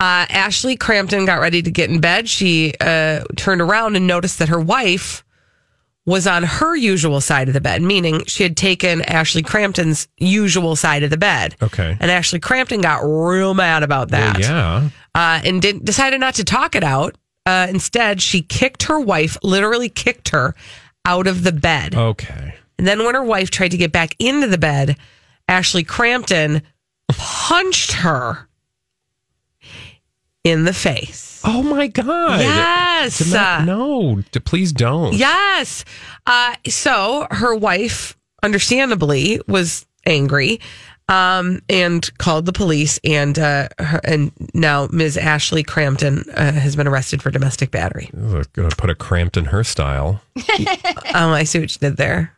uh, 0.00 0.26
Ashley 0.28 0.76
Crampton 0.76 1.26
got 1.26 1.40
ready 1.40 1.62
to 1.62 1.70
get 1.70 1.90
in 1.90 2.00
bed. 2.00 2.28
She 2.28 2.74
uh, 2.80 3.22
turned 3.36 3.60
around 3.60 3.94
and 3.96 4.06
noticed 4.06 4.40
that 4.40 4.48
her 4.48 4.60
wife 4.60 5.24
was 6.06 6.26
on 6.26 6.42
her 6.42 6.74
usual 6.74 7.20
side 7.20 7.46
of 7.46 7.54
the 7.54 7.60
bed, 7.60 7.82
meaning 7.82 8.24
she 8.26 8.42
had 8.42 8.56
taken 8.56 9.02
Ashley 9.02 9.42
Crampton's 9.42 10.08
usual 10.16 10.74
side 10.74 11.04
of 11.04 11.10
the 11.10 11.16
bed. 11.18 11.54
Okay. 11.62 11.96
And 12.00 12.10
Ashley 12.10 12.40
Crampton 12.40 12.80
got 12.80 13.02
real 13.04 13.54
mad 13.54 13.84
about 13.84 14.10
Well, 14.10 14.32
that 14.32 14.40
yeah. 14.40 14.88
uh, 15.14 15.40
and 15.44 15.62
didn't 15.62 15.84
decided 15.84 16.18
not 16.18 16.34
to 16.36 16.44
talk 16.44 16.74
it 16.74 16.82
out. 16.82 17.16
Uh, 17.46 17.68
instead, 17.70 18.20
she 18.20 18.42
kicked 18.42 18.84
her 18.84 18.98
wife, 18.98 19.36
literally 19.42 19.88
kicked 19.88 20.30
her 20.30 20.54
out 21.04 21.26
of 21.26 21.42
the 21.42 21.52
bed. 21.52 21.94
Okay. 21.94 22.54
And 22.78 22.86
then 22.86 23.04
when 23.04 23.14
her 23.14 23.24
wife 23.24 23.50
tried 23.50 23.70
to 23.72 23.76
get 23.76 23.92
back 23.92 24.14
into 24.18 24.46
the 24.46 24.58
bed, 24.58 24.96
Ashley 25.48 25.84
Crampton 25.84 26.62
punched 27.08 27.92
her 27.92 28.48
in 30.44 30.64
the 30.64 30.72
face. 30.72 31.42
Oh 31.44 31.62
my 31.62 31.86
God. 31.88 32.40
Yes. 32.40 33.32
Not- 33.32 33.64
no, 33.64 34.22
please 34.44 34.72
don't. 34.72 35.14
Yes. 35.14 35.84
Uh, 36.26 36.54
so 36.68 37.26
her 37.30 37.54
wife, 37.54 38.16
understandably, 38.42 39.40
was 39.46 39.86
angry 40.06 40.60
um, 41.10 41.60
and 41.68 42.16
called 42.18 42.46
the 42.46 42.52
police. 42.52 42.98
And 43.04 43.38
uh, 43.38 43.68
her, 43.78 44.00
and 44.04 44.32
now 44.54 44.88
Ms. 44.90 45.16
Ashley 45.16 45.62
Crampton 45.62 46.24
uh, 46.34 46.52
has 46.52 46.76
been 46.76 46.86
arrested 46.86 47.22
for 47.22 47.30
domestic 47.30 47.70
battery. 47.70 48.08
I'm 48.14 48.44
gonna 48.52 48.70
put 48.70 48.88
a 48.90 48.94
cramped 48.94 49.36
in 49.36 49.46
her 49.46 49.64
style. 49.64 50.22
Oh, 50.36 50.82
I 51.14 51.44
see 51.44 51.58
what 51.58 51.74
you 51.74 51.78
did 51.80 51.96
there. 51.96 52.32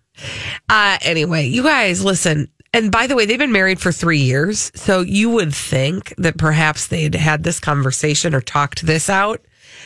Uh, 0.68 0.98
anyway, 1.02 1.46
you 1.46 1.62
guys 1.62 2.04
listen. 2.04 2.48
And 2.74 2.90
by 2.90 3.06
the 3.06 3.14
way, 3.14 3.26
they've 3.26 3.38
been 3.38 3.52
married 3.52 3.80
for 3.80 3.92
three 3.92 4.20
years. 4.20 4.72
So 4.74 5.00
you 5.00 5.28
would 5.28 5.54
think 5.54 6.14
that 6.16 6.38
perhaps 6.38 6.86
they'd 6.86 7.14
had 7.14 7.44
this 7.44 7.60
conversation 7.60 8.34
or 8.34 8.40
talked 8.40 8.86
this 8.86 9.10
out. 9.10 9.42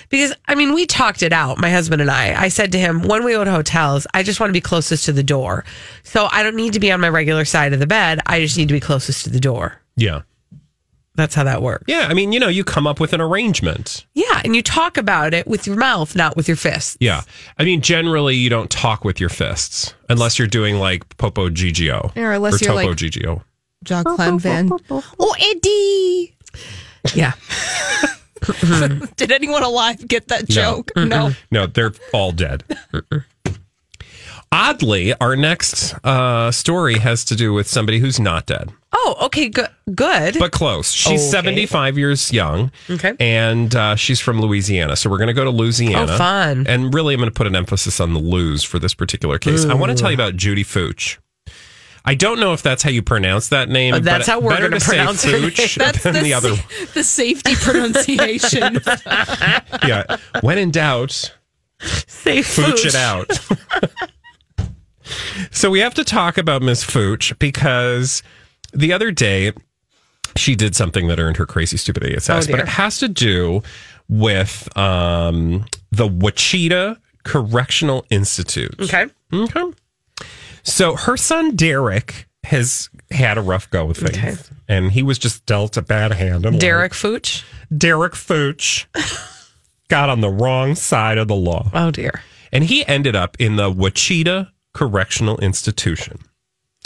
Because, 0.09 0.35
I 0.47 0.55
mean, 0.55 0.73
we 0.75 0.87
talked 0.87 1.23
it 1.23 1.33
out, 1.33 1.59
my 1.59 1.71
husband 1.71 2.01
and 2.01 2.11
I. 2.11 2.41
I 2.41 2.49
said 2.49 2.73
to 2.73 2.79
him, 2.79 3.03
when 3.03 3.25
we 3.25 3.33
go 3.33 3.45
to 3.45 3.51
hotels, 3.51 4.07
I 4.15 4.23
just 4.23 4.39
want 4.41 4.51
to 4.51 4.53
be 4.53 4.61
closest 4.61 5.05
to 5.07 5.13
the 5.13 5.23
door. 5.23 5.65
So 6.05 6.29
I 6.31 6.43
don't 6.43 6.57
need 6.57 6.73
to 6.75 6.81
be 6.81 6.93
on 6.93 7.01
my 7.01 7.09
regular 7.09 7.45
side 7.45 7.73
of 7.73 7.81
the 7.81 7.87
bed. 7.87 8.21
I 8.27 8.41
just 8.41 8.57
need 8.57 8.69
to 8.69 8.75
be 8.75 8.81
closest 8.81 9.25
to 9.25 9.31
the 9.31 9.41
door. 9.41 9.81
Yeah. 9.97 10.23
That's 11.17 11.35
how 11.35 11.45
that 11.45 11.63
works. 11.63 11.85
Yeah. 11.89 12.09
I 12.11 12.15
mean, 12.15 12.33
you 12.33 12.39
know, 12.39 12.49
you 12.49 12.63
come 12.63 12.87
up 12.87 13.01
with 13.01 13.15
an 13.15 13.23
arrangement. 13.23 14.05
Yeah. 14.15 14.43
And 14.45 14.55
you 14.55 14.63
talk 14.63 14.99
about 14.99 15.33
it 15.33 15.47
with 15.47 15.67
your 15.67 15.77
mouth, 15.77 16.15
not 16.15 16.37
with 16.37 16.47
your 16.47 16.59
fists. 16.59 16.99
Yeah. 17.01 17.23
I 17.59 17.65
mean, 17.65 17.81
generally, 17.81 18.37
you 18.37 18.51
don't 18.51 18.71
talk 18.71 19.03
with 19.03 19.19
your 19.19 19.31
fists 19.31 19.95
unless 20.11 20.39
you're 20.39 20.47
doing 20.47 20.77
like 20.77 21.09
Popo 21.17 21.49
Gigio. 21.49 22.15
Or 22.17 22.33
unless 22.33 22.61
you're 22.61 22.75
Topo 22.75 22.89
like- 22.89 22.97
Gigio. 22.99 23.43
Jacqueline 23.83 24.39
Van. 24.39 24.69
Oh, 24.91 25.35
Eddie. 25.41 26.35
Yeah. 27.15 27.33
Did 29.17 29.33
anyone 29.33 29.63
alive 29.63 30.07
get 30.07 30.29
that 30.29 30.49
No. 30.49 30.55
joke? 30.55 30.93
No. 30.97 31.33
No, 31.51 31.67
they're 31.67 31.93
all 32.13 32.33
dead. 32.33 32.65
Oddly, 34.53 35.13
our 35.15 35.35
next 35.37 35.93
uh, 36.05 36.51
story 36.53 36.99
has 36.99 37.25
to 37.27 37.37
do 37.37 37.53
with 37.53 37.67
somebody 37.69 37.99
who's 37.99 38.21
not 38.21 38.47
dead, 38.47 38.73
Oh, 38.93 39.17
okay. 39.23 39.49
Good. 39.49 39.69
Good. 39.95 40.37
but 40.39 40.53
close. 40.53 40.91
She's 40.93 41.21
Okay. 41.21 41.31
75 41.31 41.99
years 41.99 42.33
young. 42.33 42.71
Okay. 42.89 43.13
And 43.21 43.75
uh, 43.75 43.95
she's 43.97 44.21
from 44.21 44.41
Louisiana. 44.41 44.97
So 44.97 45.11
we're 45.11 45.19
going 45.19 45.27
to 45.29 45.35
go 45.35 45.45
to 45.45 45.51
Louisiana. 45.51 46.13
Oh, 46.13 46.17
fun. 46.19 46.67
And 46.67 46.95
really, 46.95 47.13
I'm 47.13 47.21
going 47.21 47.31
to 47.31 47.35
put 47.35 47.47
an 47.47 47.55
emphasis 47.55 48.01
on 48.01 48.15
the 48.15 48.21
Lose 48.21 48.65
for 48.65 48.79
this 48.79 48.95
particular 48.95 49.39
case. 49.39 49.65
I 49.67 49.75
want 49.75 49.91
to 49.97 50.01
tell 50.01 50.11
you 50.11 50.17
about 50.17 50.37
Judy 50.37 50.65
Fooch. 50.65 51.19
I 52.07 52.15
don't 52.15 52.39
know 52.39 52.53
if 52.53 52.63
that's 52.63 52.83
how 52.83 52.91
you 52.91 53.03
pronounce 53.03 53.49
that 53.49 53.69
name. 53.69 53.95
Oh, 53.95 53.99
that's 53.99 54.29
how 54.29 54.39
we're 54.39 54.51
better 54.51 54.69
gonna 54.69 54.81
say 54.81 54.97
pronounce 54.97 55.25
name. 55.25 55.43
That's 55.77 56.03
than 56.05 56.15
the, 56.15 56.21
the 56.23 56.35
other. 56.35 56.55
sa- 56.55 56.63
the 56.95 57.03
safety 57.03 57.55
pronunciation. 57.57 58.79
yeah. 59.87 60.17
When 60.41 60.57
in 60.59 60.71
doubt, 60.71 61.33
Say 61.81 62.39
Fooch 62.39 62.87
it 62.87 62.95
out. 62.95 63.39
so 65.51 65.71
we 65.71 65.81
have 65.81 65.95
to 65.95 66.05
talk 66.05 66.39
about 66.39 66.63
Miss 66.63 66.85
Fooch 66.85 67.39
because 67.39 68.23
the 68.73 68.93
other 68.93 69.11
day 69.11 69.53
she 70.37 70.55
did 70.55 70.75
something 70.75 71.09
that 71.09 71.19
earned 71.19 71.37
her 71.37 71.47
crazy 71.47 71.77
stupid 71.77 72.05
idiot 72.05 72.23
status, 72.23 72.47
but 72.47 72.61
it 72.61 72.69
has 72.69 72.99
to 72.99 73.09
do 73.09 73.63
with 74.09 74.75
um, 74.77 75.65
the 75.91 76.07
Wichita 76.07 76.97
Correctional 77.25 78.05
Institute. 78.11 78.75
Okay. 78.81 79.07
Okay. 79.33 79.73
So 80.67 80.97
her 80.97 81.17
son 81.17 81.57
Derek 81.57 82.27
has 82.45 82.91
had 83.11 83.39
a 83.39 83.41
rough 83.41 83.71
go 83.71 83.85
with 83.87 83.99
things, 83.99 84.17
Okay. 84.19 84.37
and 84.69 84.93
he 84.93 85.03
was 85.03 85.19
just 85.19 85.47
dealt 85.47 85.77
a 85.77 85.83
bad 85.83 86.13
hand. 86.13 86.45
in 86.45 86.53
life. 86.55 86.61
Derek 86.61 86.93
Fooch. 86.93 87.45
Derek 87.77 88.13
Fooch 88.15 88.87
got 89.89 90.09
on 90.11 90.21
the 90.21 90.29
wrong 90.29 90.75
side 90.75 91.19
of 91.19 91.29
the 91.29 91.35
law. 91.37 91.71
Oh 91.73 91.91
dear. 91.91 92.23
And 92.53 92.65
he 92.65 92.87
ended 92.87 93.17
up 93.17 93.37
in 93.41 93.57
the 93.57 93.71
Wichita 93.71 94.47
Correctional 94.75 95.39
Institution. 95.39 96.19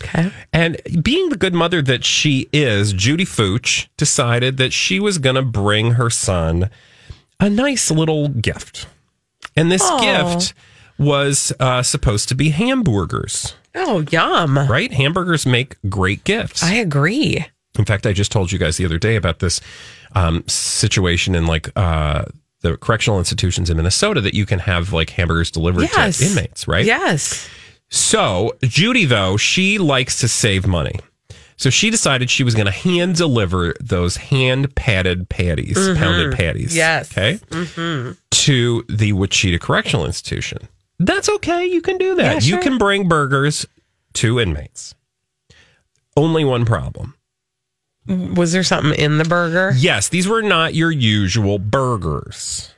Okay. 0.03 0.31
And 0.53 0.81
being 1.03 1.29
the 1.29 1.37
good 1.37 1.53
mother 1.53 1.83
that 1.83 2.05
she 2.05 2.49
is, 2.53 2.93
Judy 2.95 3.27
Fooch 3.27 3.89
decided 3.99 4.57
that 4.57 4.73
she 4.73 4.99
was 4.99 5.19
going 5.19 5.37
to 5.37 5.43
bring 5.43 5.93
her 5.93 6.09
son 6.09 6.71
a 7.39 7.51
nice 7.51 7.91
little 7.91 8.29
gift. 8.29 8.87
And 9.57 9.71
this 9.71 9.83
Aw. 9.85 10.01
gift 10.37 10.55
was 10.99 11.53
uh, 11.61 11.83
supposed 11.83 12.29
to 12.31 12.35
be 12.35 12.49
hamburgers, 12.51 13.55
Oh, 13.75 14.05
yum. 14.11 14.59
right? 14.59 14.93
Hamburgers 14.93 15.47
make 15.47 15.77
great 15.89 16.25
gifts. 16.25 16.63
I 16.63 16.75
agree. 16.75 17.45
In 17.79 17.85
fact, 17.85 18.07
I 18.07 18.13
just 18.13 18.33
told 18.33 18.51
you 18.53 18.59
guys 18.59 18.77
the 18.77 18.85
other 18.85 18.99
day 18.99 19.17
about 19.17 19.39
this 19.39 19.61
um, 20.15 20.43
situation 20.49 21.35
in 21.35 21.47
like 21.47 21.71
uh, 21.77 22.25
the 22.63 22.77
correctional 22.77 23.19
institutions 23.19 23.71
in 23.71 23.77
Minnesota 23.77 24.21
that 24.23 24.35
you 24.35 24.45
can 24.45 24.59
have 24.59 24.93
like 24.93 25.11
hamburgers 25.11 25.51
delivered 25.51 25.83
Yes. 25.83 26.19
to 26.19 26.27
inmates, 26.27 26.67
right? 26.67 26.85
Yes. 26.85 27.49
So 27.89 28.57
Judy, 28.63 29.05
though, 29.05 29.37
she 29.37 29.79
likes 29.79 30.19
to 30.21 30.29
save 30.29 30.67
money. 30.67 30.99
So 31.57 31.69
she 31.71 31.91
decided 31.91 32.31
she 32.31 32.43
was 32.43 32.55
going 32.55 32.67
to 32.67 32.73
hand 32.73 33.17
deliver 33.17 33.75
those 33.81 34.17
hand 34.17 34.75
padded 34.75 35.29
patties, 35.29 35.77
pounded 35.97 36.33
patties. 36.35 36.75
Yes. 36.75 37.11
Okay. 37.17 37.39
To 38.31 38.85
the 38.89 39.13
Wichita 39.13 39.59
Correctional 39.59 40.07
Institution. 40.07 40.69
That's 41.01 41.29
okay. 41.31 41.65
You 41.65 41.81
can 41.81 41.97
do 41.99 42.15
that. 42.17 42.43
Yeah, 42.45 42.57
You 42.57 42.63
can 42.63 42.77
bring 42.79 43.09
burgers 43.09 43.67
to 44.15 44.39
inmates. 44.39 44.95
Only 46.17 46.45
one 46.45 46.65
problem. 46.67 47.15
Was 48.07 48.53
there 48.53 48.63
something 48.63 48.99
in 48.99 49.19
the 49.19 49.25
burger? 49.25 49.73
Yes, 49.77 50.09
these 50.09 50.29
were 50.29 50.43
not 50.43 50.75
your 50.75 50.91
usual 50.91 51.59
burgers. 51.59 52.75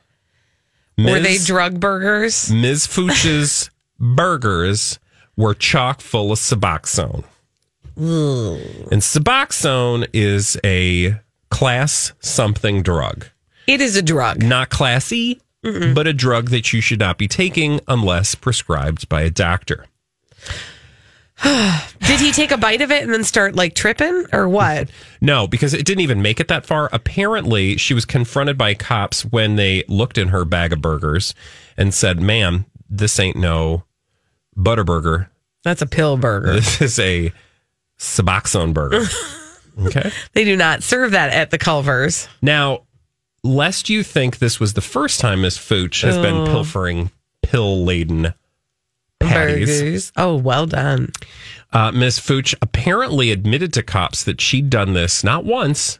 Were 0.97 1.19
they 1.19 1.37
drug 1.37 1.79
burgers? 1.79 2.51
Ms. 2.51 2.87
Fooch's 2.89 3.69
burgers 3.99 4.99
were 5.35 5.53
chock 5.53 6.01
full 6.01 6.31
of 6.31 6.39
Suboxone. 6.39 7.23
And 7.95 9.01
Suboxone 9.01 10.07
is 10.13 10.57
a 10.63 11.15
class 11.49 12.13
something 12.19 12.83
drug. 12.83 13.25
It 13.67 13.81
is 13.81 13.95
a 13.95 14.01
drug. 14.01 14.41
Not 14.43 14.69
classy, 14.69 15.41
but 15.63 16.07
a 16.07 16.13
drug 16.13 16.49
that 16.49 16.73
you 16.73 16.81
should 16.81 16.99
not 16.99 17.17
be 17.17 17.27
taking 17.27 17.79
unless 17.87 18.35
prescribed 18.35 19.07
by 19.09 19.21
a 19.21 19.29
doctor. 19.29 19.85
Did 21.43 22.19
he 22.19 22.31
take 22.31 22.51
a 22.51 22.57
bite 22.57 22.81
of 22.81 22.91
it 22.91 23.03
and 23.03 23.13
then 23.13 23.23
start 23.23 23.55
like 23.55 23.75
tripping 23.75 24.25
or 24.31 24.47
what? 24.47 24.89
No, 25.21 25.47
because 25.47 25.73
it 25.73 25.85
didn't 25.85 26.01
even 26.01 26.21
make 26.21 26.41
it 26.41 26.49
that 26.49 26.65
far. 26.65 26.89
Apparently, 26.91 27.77
she 27.77 27.93
was 27.93 28.03
confronted 28.03 28.57
by 28.57 28.73
cops 28.73 29.23
when 29.23 29.55
they 29.55 29.85
looked 29.87 30.17
in 30.17 30.27
her 30.27 30.43
bag 30.43 30.73
of 30.73 30.81
burgers 30.81 31.33
and 31.77 31.93
said, 31.93 32.19
Ma'am, 32.19 32.65
this 32.89 33.17
ain't 33.21 33.37
no 33.37 33.85
Butterburger. 34.57 35.29
That's 35.63 35.81
a 35.81 35.85
pill 35.85 36.17
burger. 36.17 36.55
This 36.55 36.81
is 36.81 36.99
a 36.99 37.31
Suboxone 37.97 38.73
burger. 38.73 39.05
okay. 39.85 40.11
They 40.33 40.43
do 40.43 40.57
not 40.57 40.83
serve 40.83 41.11
that 41.11 41.31
at 41.31 41.51
the 41.51 41.57
Culvers. 41.57 42.27
Now, 42.41 42.81
lest 43.43 43.89
you 43.89 44.03
think 44.03 44.37
this 44.39 44.59
was 44.59 44.73
the 44.73 44.81
first 44.81 45.19
time 45.19 45.41
Miss 45.41 45.57
Fooch 45.57 46.01
has 46.03 46.17
been 46.17 46.35
Oh. 46.35 46.45
pilfering 46.45 47.11
pill 47.41 47.83
laden 47.83 48.33
patties. 49.19 49.81
Burgers. 49.81 50.11
Oh, 50.17 50.35
well 50.35 50.65
done. 50.65 51.11
Uh, 51.71 51.91
Ms. 51.91 52.19
Fooch 52.19 52.53
apparently 52.61 53.31
admitted 53.31 53.73
to 53.73 53.83
cops 53.83 54.23
that 54.25 54.39
she'd 54.39 54.69
done 54.69 54.93
this 54.93 55.23
not 55.23 55.43
once, 55.43 55.99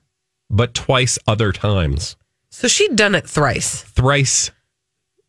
but 0.49 0.73
twice 0.73 1.17
other 1.27 1.51
times. 1.51 2.15
So 2.51 2.67
she'd 2.67 2.95
done 2.95 3.15
it 3.15 3.27
thrice. 3.27 3.81
Thrice 3.81 4.51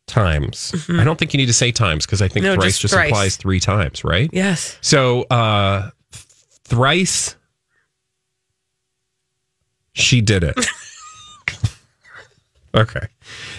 times. 0.07 0.85
I 0.87 1.03
don't 1.03 1.17
think 1.17 1.33
you 1.33 1.39
need 1.39 1.47
to 1.47 1.53
say 1.53 1.71
times 1.71 2.05
because 2.05 2.21
I 2.21 2.27
think 2.27 2.45
Mm-hmm. 2.45 2.55
No, 2.55 2.61
thrice 2.61 2.73
just 2.73 2.81
just, 2.83 2.93
thrice. 2.93 3.09
implies 3.09 3.35
three 3.37 3.59
times, 3.59 4.03
right? 4.03 4.29
Yes. 4.31 4.77
So 4.81 5.23
uh, 5.23 5.89
thrice 6.65 7.35
she 9.93 10.21
did 10.21 10.43
it. 10.43 10.55
Okay. 12.75 13.07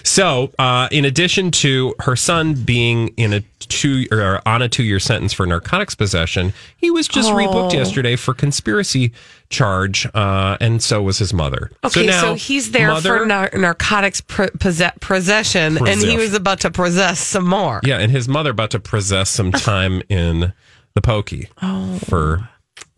So, 0.03 0.53
uh, 0.59 0.89
in 0.93 1.05
addition 1.05 1.51
to 1.53 1.95
her 2.01 2.15
son 2.17 2.55
being 2.55 3.09
in 3.17 3.33
a 3.33 3.41
two 3.61 4.07
or 4.13 4.41
on 4.47 4.63
a 4.63 4.69
two 4.69 4.83
year 4.85 5.01
sentence 5.01 5.33
for 5.33 5.47
narcotics 5.47 5.95
possession, 5.95 6.53
he 6.77 6.91
was 6.91 7.09
just 7.09 7.31
rebooked 7.31 7.73
Oh. 7.75 7.77
yesterday 7.77 8.15
for 8.17 8.35
conspiracy 8.35 9.13
charge, 9.51 10.07
uh, 10.15 10.57
and 10.61 10.83
so 10.83 11.03
was 11.03 11.19
his 11.19 11.33
mother. 11.33 11.71
Okay, 11.85 12.07
so, 12.11 12.29
now, 12.31 12.35
he's 12.35 12.71
there 12.73 12.89
mother- 12.89 13.19
for 13.21 13.27
nar- 13.27 13.51
narcotics 13.55 14.21
pr- 14.21 14.47
posse- 14.59 14.91
possession, 15.01 15.79
and 15.87 16.01
he 16.03 16.17
was 16.17 16.35
about 16.35 16.61
to 16.61 16.71
possess 16.71 17.19
some 17.21 17.47
more. 17.47 17.81
Yeah, 17.85 17.99
and 17.99 18.11
his 18.13 18.29
mother 18.29 18.51
about 18.51 18.71
to 18.73 18.81
possess 18.81 19.31
some 19.31 19.51
time 19.73 20.03
in 20.09 20.53
the 20.95 21.01
pokey 21.01 21.49
Oh. 21.63 21.99
for 22.07 22.49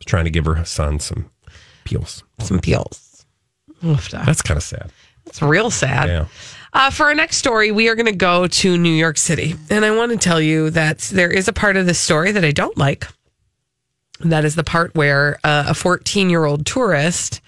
trying 0.07 0.25
to 0.25 0.31
give 0.31 0.45
her 0.47 0.65
son 0.65 1.01
some 1.01 1.31
peels. 1.85 2.23
Some 2.41 2.61
peels. 2.61 3.25
That's 3.83 4.43
kind 4.43 4.57
of 4.57 4.63
sad. 4.63 4.91
It's 5.29 5.43
real 5.43 5.71
sad. 5.71 6.09
Yeah. 6.09 6.27
Uh, 6.73 6.91
for 6.91 7.07
our 7.07 7.15
next 7.15 7.39
story, 7.39 7.71
we 7.73 7.89
are 7.89 7.95
going 7.95 8.07
to 8.07 8.13
go 8.13 8.47
to 8.47 8.77
New 8.77 8.93
York 8.93 9.17
City. 9.19 9.55
And 9.71 9.85
I 9.85 9.91
want 9.97 10.13
to 10.13 10.19
tell 10.19 10.41
you 10.41 10.71
that 10.71 10.99
there 10.99 11.31
is 11.31 11.49
a 11.49 11.53
part 11.53 11.77
of 11.77 11.87
this 11.87 11.99
story 11.99 12.33
that 12.33 12.45
I 12.45 12.51
don't 12.51 12.77
like. 12.77 13.07
That 14.21 14.45
is 14.45 14.55
the 14.55 14.65
part 14.65 14.95
where 14.95 15.39
uh, 15.45 15.65
a 15.69 15.75
14 15.75 16.29
year 16.29 16.45
old 16.45 16.67
tourist 16.67 17.41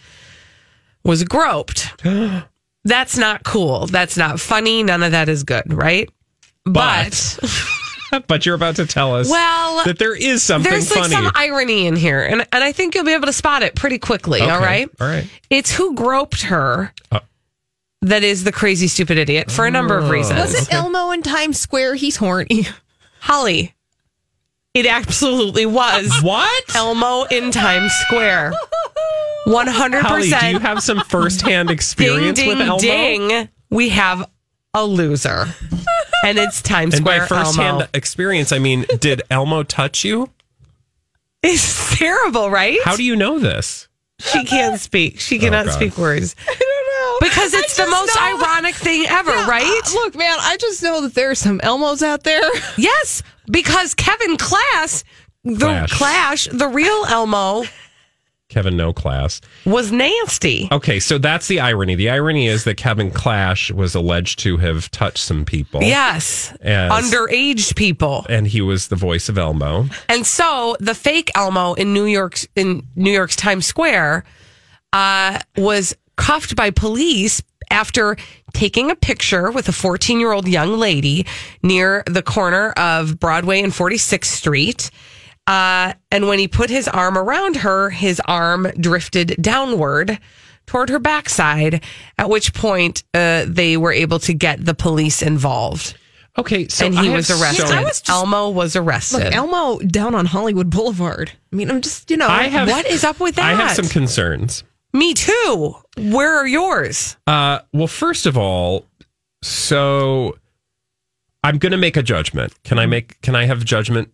was 1.04 1.24
groped. 1.24 2.02
That's 2.84 3.18
not 3.18 3.44
cool. 3.44 3.86
That's 3.86 4.16
not 4.16 4.40
funny. 4.40 4.82
None 4.82 5.02
of 5.02 5.12
that 5.12 5.28
is 5.28 5.44
good, 5.44 5.70
right? 5.72 6.08
But, 6.64 7.38
But 8.26 8.46
you're 8.46 8.54
about 8.54 8.76
to 8.76 8.86
tell 8.86 9.14
us 9.16 9.28
Well, 9.28 9.84
that 9.84 9.98
there 9.98 10.16
is 10.16 10.42
something 10.42 10.70
there's 10.70 10.90
like 10.90 11.00
funny. 11.10 11.12
some 11.14 11.30
irony 11.34 11.86
in 11.86 11.96
here. 11.96 12.22
And, 12.22 12.40
and 12.52 12.64
I 12.64 12.72
think 12.72 12.94
you'll 12.94 13.04
be 13.04 13.12
able 13.12 13.26
to 13.26 13.32
spot 13.34 13.62
it 13.62 13.74
pretty 13.74 13.98
quickly. 13.98 14.40
All 14.40 14.50
Okay, 14.52 14.64
right. 14.64 14.90
All 15.00 15.06
right. 15.06 15.28
It's 15.50 15.72
who 15.74 15.94
groped 15.94 16.42
her 16.42 16.92
Uh. 17.12 17.20
That 18.02 18.22
is 18.22 18.44
the 18.44 18.52
crazy, 18.52 18.88
stupid 18.88 19.18
idiot 19.18 19.50
for 19.50 19.66
a 19.66 19.70
number 19.70 19.96
of 19.98 20.04
oh. 20.04 20.10
reasons. 20.10 20.40
Was 20.40 20.62
it 20.68 20.72
Elmo 20.72 21.10
in 21.10 21.22
Times 21.22 21.60
Square? 21.60 21.96
He's 21.96 22.16
horny. 22.16 22.66
Holly. 23.20 23.74
It 24.72 24.86
absolutely 24.86 25.66
was. 25.66 26.10
What? 26.22 26.74
Elmo 26.74 27.24
in 27.24 27.50
Times 27.50 27.92
Square. 28.06 28.52
100%. 29.46 30.00
Holly, 30.00 30.30
do 30.30 30.46
you 30.46 30.58
have 30.58 30.82
some 30.82 31.00
firsthand 31.00 31.68
ding, 31.68 31.74
experience 31.76 32.38
ding, 32.38 32.48
with 32.48 32.60
Elmo? 32.60 32.78
ding. 32.78 33.48
We 33.70 33.90
have 33.90 34.28
a 34.74 34.84
loser. 34.84 35.46
and 36.24 36.38
it's 36.38 36.62
Times 36.62 36.96
Square. 36.96 37.22
And 37.22 37.28
by 37.28 37.36
firsthand 37.36 37.80
Elmo. 37.80 37.86
experience, 37.92 38.52
I 38.52 38.58
mean, 38.58 38.86
did 39.00 39.22
Elmo 39.30 39.62
touch 39.62 40.04
you? 40.04 40.30
It's 41.42 41.96
terrible, 41.98 42.50
right? 42.50 42.78
How 42.84 42.96
do 42.96 43.02
you 43.02 43.16
know 43.16 43.38
this? 43.38 43.88
she 44.20 44.44
can't 44.44 44.78
speak. 44.78 45.18
She 45.20 45.38
cannot 45.38 45.66
oh, 45.66 45.70
God. 45.70 45.74
speak 45.74 45.98
words. 45.98 46.36
I 47.20 47.24
don't 47.24 47.34
know. 47.34 47.40
Because 47.40 47.54
it's 47.54 47.76
the 47.76 47.86
most 47.86 48.14
know- 48.16 48.22
ironic 48.22 48.74
thing 48.74 49.06
ever, 49.08 49.30
Yeah, 49.30 49.48
right? 49.48 49.64
uh, 49.86 49.94
look, 49.94 50.14
man, 50.16 50.36
I 50.40 50.56
just 50.58 50.82
know 50.82 51.00
that 51.02 51.14
there's 51.14 51.38
some 51.38 51.58
Elmos 51.60 52.02
out 52.02 52.24
there. 52.24 52.42
Yes, 52.76 53.22
because 53.50 53.94
Kevin 53.94 54.36
Class, 54.36 55.04
the 55.44 55.56
Clash. 55.58 55.92
Clash, 55.92 56.48
the 56.52 56.68
real 56.68 57.04
Elmo, 57.08 57.64
Kevin, 58.48 58.76
no 58.76 58.92
class. 58.92 59.40
was 59.64 59.92
nasty. 59.92 60.68
Okay, 60.72 60.98
so 60.98 61.18
that's 61.18 61.46
the 61.46 61.60
irony. 61.60 61.94
The 61.94 62.10
irony 62.10 62.48
is 62.48 62.64
that 62.64 62.76
Kevin 62.76 63.12
Clash 63.12 63.70
was 63.70 63.94
alleged 63.94 64.40
to 64.40 64.56
have 64.56 64.90
touched 64.90 65.18
some 65.18 65.44
people. 65.44 65.82
Yes, 65.84 66.52
As- 66.60 66.90
underage 66.90 67.76
people. 67.76 68.26
And 68.28 68.48
he 68.48 68.60
was 68.60 68.88
the 68.88 68.96
voice 68.96 69.28
of 69.28 69.38
Elmo. 69.38 69.86
And 70.08 70.26
so 70.26 70.76
the 70.80 70.96
fake 70.96 71.30
Elmo 71.36 71.74
in 71.74 71.92
New 71.92 72.06
York's 72.06 72.48
in 72.56 72.84
New 72.96 73.12
York's 73.12 73.36
Times 73.36 73.66
Square 73.66 74.24
uh, 74.92 75.38
was 75.56 75.94
cuffed 76.20 76.54
by 76.54 76.70
police 76.70 77.42
after 77.70 78.16
taking 78.52 78.90
a 78.90 78.94
picture 78.96 79.50
with 79.50 79.68
a 79.68 79.72
14 79.72 80.20
year 80.20 80.32
old 80.32 80.46
young 80.46 80.78
lady 80.78 81.26
near 81.62 82.02
the 82.06 82.22
corner 82.22 82.70
of 82.72 83.18
Broadway 83.18 83.62
and 83.62 83.72
46th 83.72 84.24
Street. 84.26 84.90
Uh, 85.46 85.94
and 86.12 86.28
when 86.28 86.38
he 86.38 86.46
put 86.46 86.70
his 86.70 86.86
arm 86.88 87.16
around 87.16 87.56
her, 87.56 87.90
his 87.90 88.20
arm 88.26 88.70
drifted 88.78 89.36
downward 89.40 90.18
toward 90.66 90.88
her 90.90 90.98
backside, 91.00 91.82
at 92.18 92.28
which 92.28 92.54
point 92.54 93.02
uh, 93.14 93.44
they 93.48 93.76
were 93.76 93.92
able 93.92 94.18
to 94.20 94.32
get 94.34 94.64
the 94.64 94.74
police 94.74 95.22
involved. 95.22 95.96
Okay, 96.38 96.68
so 96.68 96.86
and 96.86 96.96
he 96.96 97.08
I 97.10 97.16
was 97.16 97.28
have 97.28 97.40
arrested. 97.40 97.66
so- 97.66 97.74
I 97.74 97.82
was 97.82 98.00
just- 98.00 98.08
Elmo 98.08 98.50
was 98.50 98.76
arrested. 98.76 99.24
Look, 99.24 99.34
Elmo 99.34 99.78
down 99.80 100.14
on 100.14 100.26
Hollywood 100.26 100.70
Boulevard. 100.70 101.32
I 101.52 101.56
mean, 101.56 101.70
I'm 101.70 101.80
just, 101.80 102.10
you 102.10 102.16
know, 102.16 102.28
I 102.28 102.44
have 102.44 102.68
what 102.68 102.86
is 102.86 103.02
up 103.02 103.18
with 103.18 103.34
that? 103.36 103.44
I 103.44 103.54
have 103.54 103.72
some 103.74 103.88
concerns. 103.88 104.62
Me 104.92 105.14
too. 105.14 105.74
Where 105.98 106.36
are 106.36 106.46
yours? 106.46 107.16
Uh, 107.26 107.60
well, 107.72 107.86
first 107.86 108.26
of 108.26 108.36
all, 108.36 108.86
so 109.42 110.36
I'm 111.44 111.58
going 111.58 111.72
to 111.72 111.78
make 111.78 111.96
a 111.96 112.02
judgment. 112.02 112.52
Can 112.64 112.78
I 112.78 112.86
make? 112.86 113.20
Can 113.22 113.34
I 113.36 113.44
have 113.46 113.64
judgment? 113.64 114.12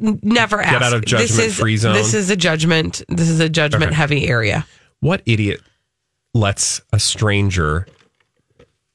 Never 0.00 0.60
ask. 0.60 0.72
Get 0.72 0.82
out 0.82 0.92
of 0.94 1.02
This 1.04 1.30
is- 1.30 1.36
judgment-free 1.36 1.76
zone? 1.76 1.94
This 1.94 2.14
is 2.14 2.30
a 2.30 2.36
judgment. 2.36 3.02
This 3.08 3.28
is 3.28 3.40
a 3.40 3.48
judgment 3.48 3.84
Okay. 3.86 3.94
heavy 3.94 4.28
area. 4.28 4.66
What 5.00 5.22
idiot 5.26 5.60
lets 6.34 6.80
a 6.92 6.98
stranger 6.98 7.86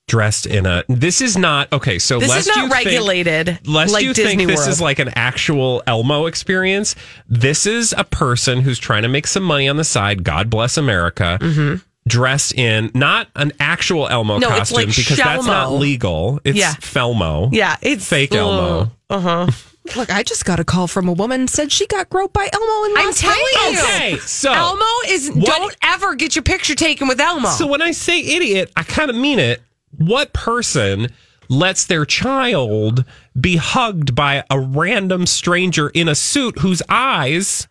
dressed 0.08 0.46
in 0.46 0.66
a? 0.66 0.84
This 0.90 1.22
is 1.22 1.38
not 1.38 1.72
okay. 1.72 2.00
So 2.00 2.20
This 2.20 2.30
lest 2.30 2.50
is 2.50 2.56
you 2.56 2.62
not 2.68 2.72
think- 2.74 2.86
regulated 2.86 3.60
Lest 3.68 3.94
like 3.94 4.04
you 4.04 4.14
Disney 4.14 4.38
think 4.46 4.50
this 4.50 4.68
is 4.68 4.82
like 4.82 5.00
an 5.00 5.10
actual 5.16 5.82
Elmo 5.88 6.26
experience, 6.26 6.96
this 7.28 7.66
is 7.66 7.94
a 7.98 8.04
person 8.04 8.62
who's 8.62 8.80
trying 8.80 9.04
to 9.04 9.08
make 9.10 9.28
some 9.28 9.44
money 9.44 9.68
on 9.70 9.78
the 9.78 9.84
side. 9.84 10.24
God 10.24 10.50
bless 10.50 10.78
America. 10.78 11.80
Dressed 12.08 12.56
in 12.56 12.90
not 12.96 13.28
an 13.36 13.52
actual 13.60 14.08
Elmo 14.10 14.34
Mm-hmm. 14.40 14.42
No, 14.42 14.50
it's 14.50 14.72
costume 14.72 14.88
like 14.88 14.96
because 14.96 15.18
that's 15.18 15.46
not 15.46 15.72
legal. 15.74 16.40
It's 16.44 16.58
Yeah. 16.58 16.74
Felmo. 16.74 17.50
yeah, 17.54 17.76
it's 17.82 18.08
fake 18.08 18.34
Elmo. 18.34 18.92
Uh 19.10 19.20
huh. 19.20 19.48
look, 19.96 20.12
I 20.12 20.24
just 20.24 20.44
got 20.44 20.60
a 20.60 20.64
call 20.64 20.88
from 20.88 21.08
a 21.08 21.14
woman 21.14 21.48
said 21.48 21.72
she 21.72 21.86
got 21.86 22.10
groped 22.10 22.34
by 22.34 22.50
Elmo 22.52 22.86
in 22.88 22.94
Las 22.96 23.06
I'm 23.06 23.14
telling 23.14 23.46
Vegas. 23.76 23.80
you. 23.82 23.96
Okay, 23.96 24.18
so 24.26 24.52
Elmo 24.52 24.86
is. 25.10 25.30
What- 25.30 25.46
Don't 25.46 25.76
ever 25.84 26.16
get 26.16 26.36
your 26.36 26.42
picture 26.44 26.74
taken 26.74 27.08
with 27.08 27.20
Elmo. 27.22 27.50
So 27.50 27.68
when 27.68 27.84
I 27.84 27.92
say 27.92 28.20
idiot, 28.20 28.72
I 28.76 28.82
kind 28.82 29.12
of 29.12 29.16
mean 29.16 29.38
it. 29.38 29.62
What 29.98 30.34
person 30.34 31.08
lets 31.50 31.86
their 31.86 32.06
child 32.06 33.04
be 33.40 33.58
hugged 33.58 34.16
by 34.16 34.44
a 34.50 34.60
random 34.60 35.26
stranger 35.26 35.90
in 35.90 36.08
a 36.08 36.16
suit 36.16 36.60
whose 36.60 36.82
eyes 36.90 37.68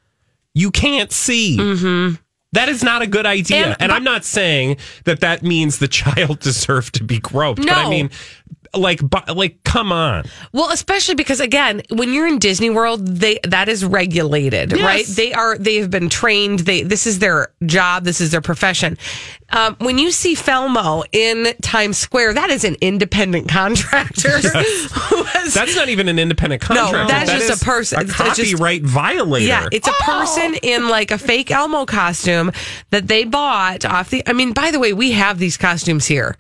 you 0.55 0.71
can't 0.71 1.13
see? 1.13 1.57
Mm-hmm. 1.59 2.15
That 2.53 2.69
is 2.69 2.83
not 2.83 3.01
a 3.03 3.07
good 3.07 3.27
idea. 3.27 3.67
And- 3.69 3.77
And, 3.81 3.93
I'm 3.93 4.03
not 4.05 4.25
saying 4.25 4.79
that 5.05 5.21
that 5.21 5.43
means 5.43 5.79
the 5.79 5.89
child 6.03 6.41
deserved 6.41 6.95
to 6.97 7.05
be 7.05 7.19
groped, 7.21 7.59
but 7.59 7.67
No. 7.67 7.75
I 7.75 7.89
mean, 7.89 8.11
like 8.73 9.01
like 9.35 9.63
come 9.65 9.91
on. 9.91 10.25
Well, 10.53 10.71
especially 10.71 11.17
because 11.17 11.41
again, 11.41 11.83
when 11.91 12.13
you're 12.15 12.29
in 12.29 12.39
Disney 12.39 12.71
World, 12.71 13.05
they 13.05 13.41
that 13.49 13.69
is 13.69 13.85
regulated, 13.85 14.71
Yes. 14.71 14.81
right? 14.81 15.05
They 15.07 15.33
are 15.33 15.59
they 15.59 15.77
have 15.77 15.91
been 15.91 16.09
trained. 16.09 16.61
They 16.61 16.83
this 16.85 17.05
is 17.05 17.19
their 17.19 17.49
job. 17.67 18.05
This 18.05 18.21
is 18.21 18.31
their 18.31 18.41
profession. 18.41 18.97
Um, 19.53 19.77
when 19.81 19.99
you 19.99 20.11
see 20.11 20.35
Felmo 20.35 21.05
in 21.13 21.55
Times 21.63 21.99
Square, 21.99 22.35
that 22.35 22.51
is 22.51 22.65
an 22.65 22.77
independent 22.81 23.49
contractor. 23.49 24.41
That's 25.55 25.75
not 25.75 25.89
even 25.89 26.09
an 26.09 26.19
independent 26.19 26.63
contractor. 26.63 26.99
No, 26.99 27.07
that's 27.09 27.31
That 27.31 27.41
just 27.41 27.63
a 27.63 27.65
person. 27.65 27.99
A 27.99 28.03
It's 28.03 28.17
just- 28.17 28.37
copyright 28.53 28.83
violator. 28.83 29.47
Yeah, 29.47 29.69
it's 29.73 29.89
a 29.89 29.93
person 29.93 30.55
in 30.63 30.89
like 30.89 31.11
a 31.11 31.19
fake 31.19 31.51
Elmo 31.51 31.85
costume 31.87 32.53
that 32.91 33.09
they 33.09 33.25
bought 33.25 33.85
off 33.85 34.11
the. 34.11 34.23
I 34.27 34.33
mean, 34.33 34.53
by 34.53 34.71
the 34.71 34.79
way, 34.79 34.93
we 34.93 35.13
have 35.13 35.39
these 35.39 35.57
costumes 35.57 36.07
here. 36.07 36.37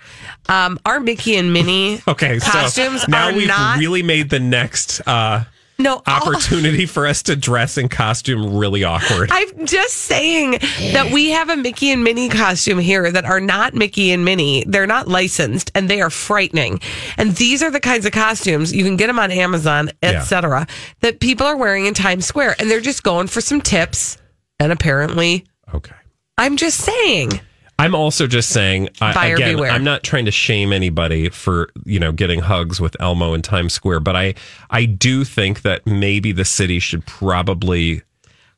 Um, 0.48 0.78
our 0.84 1.00
Mickey 1.00 1.36
and 1.36 1.52
Minnie 1.52 2.00
okay. 2.08 2.38
costumes 2.38 3.02
so 3.02 3.06
now 3.10 3.28
are 3.30 3.32
we've 3.34 3.48
not. 3.48 3.78
really 3.78 4.02
made 4.02 4.30
the 4.30 4.40
next 4.40 5.00
uh, 5.06 5.44
no 5.82 6.02
opportunity 6.06 6.86
for 6.86 7.06
us 7.06 7.22
to 7.24 7.36
dress 7.36 7.76
in 7.78 7.88
costume 7.88 8.56
really 8.56 8.84
awkward. 8.84 9.30
I'm 9.32 9.66
just 9.66 9.94
saying 9.96 10.52
that 10.92 11.10
we 11.12 11.30
have 11.30 11.48
a 11.48 11.56
Mickey 11.56 11.90
and 11.90 12.04
Minnie 12.04 12.28
costume 12.28 12.78
here 12.78 13.10
that 13.10 13.24
are 13.24 13.40
not 13.40 13.74
Mickey 13.74 14.10
and 14.12 14.24
Minnie. 14.24 14.64
They're 14.66 14.86
not 14.86 15.08
licensed 15.08 15.70
and 15.74 15.88
they 15.90 16.00
are 16.00 16.10
frightening. 16.10 16.80
And 17.16 17.34
these 17.36 17.62
are 17.62 17.70
the 17.70 17.80
kinds 17.80 18.06
of 18.06 18.12
costumes 18.12 18.72
you 18.72 18.84
can 18.84 18.96
get 18.96 19.06
them 19.08 19.18
on 19.18 19.30
Amazon, 19.30 19.90
Yeah. 20.02 20.10
etc. 20.10 20.66
that 21.00 21.20
people 21.20 21.46
are 21.46 21.56
wearing 21.56 21.86
in 21.86 21.94
Times 21.94 22.26
Square 22.26 22.56
and 22.58 22.70
they're 22.70 22.80
just 22.80 23.02
going 23.02 23.26
for 23.26 23.40
some 23.40 23.60
tips. 23.60 24.18
And 24.58 24.72
apparently, 24.72 25.44
okay. 25.74 25.94
I'm 26.36 26.56
just 26.56 26.78
saying. 26.80 27.40
I'm 27.80 27.94
also 27.94 28.26
just 28.26 28.50
saying, 28.50 28.88
I, 29.00 29.28
again, 29.28 29.56
beware. 29.56 29.70
I'm 29.70 29.84
not 29.84 30.02
trying 30.02 30.24
to 30.26 30.30
shame 30.30 30.72
anybody 30.72 31.28
for 31.30 31.70
you 31.84 31.98
know 32.00 32.12
getting 32.12 32.40
hugs 32.40 32.80
with 32.80 32.96
Elmo 33.00 33.34
in 33.34 33.42
Times 33.42 33.72
Square, 33.72 34.00
but 34.00 34.14
I 34.16 34.34
I 34.70 34.84
do 34.84 35.24
think 35.24 35.62
that 35.62 35.86
maybe 35.86 36.32
the 36.32 36.44
city 36.44 36.78
should 36.78 37.06
probably 37.06 38.02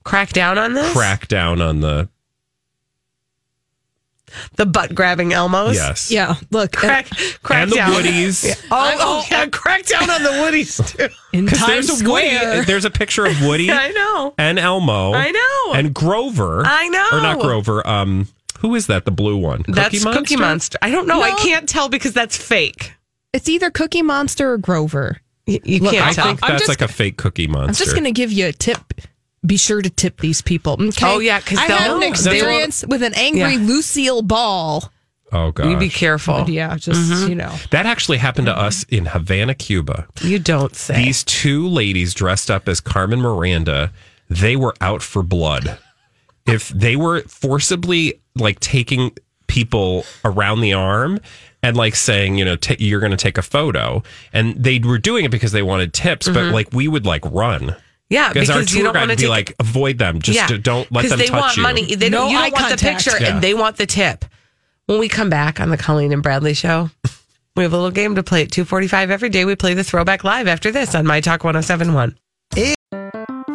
Crack 0.05 0.31
down 0.31 0.59
on 0.59 0.75
this. 0.75 0.93
crack 0.93 1.29
down 1.29 1.61
on 1.61 1.81
the 1.81 2.09
the 4.57 4.65
butt 4.65 4.95
grabbing 4.95 5.31
Elmos. 5.31 5.75
yes, 5.75 6.11
Yeah, 6.11 6.37
look, 6.51 6.73
Crack, 6.73 7.07
crack 7.43 7.63
and 7.65 7.71
the 7.71 7.77
down. 7.77 7.93
Woodies. 7.93 8.45
Yeah. 8.49 8.55
Oh, 8.71 8.97
oh, 8.99 9.25
yeah, 9.31 9.45
crack 9.47 9.85
down 9.85 10.09
on 10.09 10.23
the 10.23 10.31
Woodies 10.31 10.97
too. 10.97 11.09
in 11.35 11.45
Because 11.45 11.59
Times 11.61 11.87
there's 11.89 12.01
a 12.01 12.11
Woody, 12.11 12.35
Square. 12.35 12.65
there's 12.65 12.85
a 12.87 12.91
picture 12.91 13.27
of 13.27 13.43
Woody 13.47 13.71
I 13.71 13.91
know. 13.91 14.33
and 14.39 14.59
Elmo. 14.59 15.13
I 15.13 15.31
know. 15.31 15.75
and 15.75 15.93
Grover. 15.95 16.63
I 16.65 16.89
know. 16.89 17.09
or 17.13 17.21
not 17.21 17.41
Grover. 17.41 17.87
Um, 17.87 18.27
who 18.63 18.75
is 18.75 18.87
that? 18.87 19.05
The 19.05 19.11
blue 19.11 19.37
one. 19.37 19.65
That's 19.69 20.03
Cookie 20.03 20.37
Monster. 20.37 20.79
I 20.81 20.91
don't 20.91 21.07
know. 21.07 21.21
I 21.23 21.33
can't 21.33 21.69
tell 21.69 21.89
because 21.91 22.15
that's 22.15 22.37
fake. 22.37 22.95
It's 23.35 23.49
either 23.49 23.71
Cookie 23.71 24.03
Monster 24.03 24.53
or 24.53 24.59
Grover. 24.59 25.21
You, 25.47 25.61
you 25.65 25.81
Look, 25.81 25.93
can't 25.93 26.07
I 26.07 26.13
tell. 26.13 26.25
think 26.27 26.41
I'm 26.43 26.51
that's 26.53 26.67
just- 26.67 26.69
like 26.81 26.89
a 26.89 26.93
fake 26.93 27.17
Cookie 27.19 27.47
Monster. 27.49 27.69
I'm 27.69 27.75
just 27.75 27.93
going 27.93 28.05
to 28.05 28.13
give 28.13 28.33
you 28.33 28.47
a 28.47 28.53
tip. 28.53 28.79
Be 29.45 29.57
sure 29.57 29.83
to 29.83 29.91
tip 29.91 30.21
these 30.21 30.41
people. 30.41 30.75
Okay? 30.81 31.05
Oh, 31.07 31.19
yeah, 31.19 31.41
'cause 31.41 31.59
I 31.59 31.67
they'll- 31.67 31.77
had 31.77 31.91
an 31.91 32.01
That's 32.01 32.25
all- 32.27 32.33
experience 32.33 32.85
with 32.87 33.03
an 33.03 33.13
angry 33.15 33.55
Yeah. 33.55 33.67
Lucille 33.67 34.23
Ball. 34.23 34.91
Oh 35.35 35.51
god, 35.51 35.71
you 35.71 35.79
be 35.79 35.89
careful. 35.89 36.45
Yeah, 36.49 36.77
just 36.77 37.11
mm-hmm. 37.11 37.29
you 37.31 37.35
know. 37.35 37.53
that 37.71 37.87
actually 37.87 38.19
happened 38.19 38.47
to 38.49 38.57
us 38.57 38.85
in 38.91 39.07
Havana, 39.07 39.55
Cuba. 39.55 40.07
You 40.21 40.39
don't 40.39 40.77
say. 40.77 40.95
These 41.03 41.25
two 41.25 41.67
ladies 41.67 42.13
dressed 42.13 42.51
up 42.51 42.69
as 42.69 42.81
Carmen 42.83 43.21
Miranda, 43.23 43.93
they 44.29 44.57
were 44.57 44.75
out 44.83 45.01
for 45.03 45.23
blood. 45.23 45.79
If 46.45 46.69
they 46.69 46.97
were 46.97 47.23
forcibly 47.23 48.21
like 48.37 48.61
taking 48.61 49.13
people 49.47 50.05
around 50.25 50.61
the 50.61 50.73
arm 50.73 51.19
and 51.63 51.77
like 51.77 51.95
saying, 51.95 52.37
you 52.39 52.45
know, 52.45 52.57
ta 52.57 52.75
you're 52.79 53.01
going 53.01 53.11
to 53.13 53.17
take 53.17 53.39
a 53.39 53.43
photo, 53.43 54.03
and 54.33 54.57
they 54.63 54.79
were 54.79 54.99
doing 54.99 55.25
it 55.25 55.31
because 55.31 55.53
they 55.53 55.63
wanted 55.63 55.93
tips, 55.93 56.27
but 56.29 56.37
mm-hmm. 56.37 56.55
like 56.55 56.73
we 56.73 56.89
would 56.89 57.05
like 57.07 57.25
run. 57.27 57.77
yeah, 58.09 58.33
Because 58.33 58.51
our 58.51 58.59
because 58.61 58.75
you 58.75 58.83
tour 58.83 58.93
don't 58.93 58.95
guide 58.95 59.09
would 59.09 59.19
be 59.19 59.23
take. 59.23 59.31
like, 59.31 59.55
avoid 59.61 59.99
them. 59.99 60.21
Just 60.21 60.49
to- 60.49 60.59
don't 60.59 60.91
let 60.91 61.09
them 61.09 61.19
they 61.19 61.27
touch 61.27 61.41
want 61.41 61.57
you. 61.57 61.63
money. 61.63 61.95
They 61.95 62.09
No 62.09 62.19
don't, 62.23 62.31
you 62.31 62.39
don't 62.39 62.53
want 62.53 62.71
the 62.71 62.85
picture, 62.85 63.13
Yeah. 63.21 63.35
and 63.35 63.43
they 63.43 63.55
want 63.55 63.77
the 63.77 63.87
tip. 63.87 64.25
When 64.87 64.99
we 64.99 65.09
come 65.09 65.31
back 65.31 65.61
on 65.61 65.71
the 65.71 65.77
Colleen 65.77 66.13
and 66.13 66.23
Bradley 66.23 66.55
show, 66.55 66.91
we 67.57 67.63
have 67.63 67.73
a 67.73 67.77
little 67.77 67.91
game 67.93 68.17
to 68.17 68.23
play 68.23 68.43
at 68.43 68.51
two 68.51 68.65
forty 68.65 68.89
five 68.89 69.11
every 69.11 69.29
day. 69.29 69.45
We 69.45 69.55
play 69.55 69.75
the 69.75 69.85
throwback 69.85 70.25
live 70.25 70.49
after 70.49 70.73
this 70.73 70.95
on 70.95 71.07
My 71.07 71.21
Talk 71.21 71.45
1071. 71.45 72.17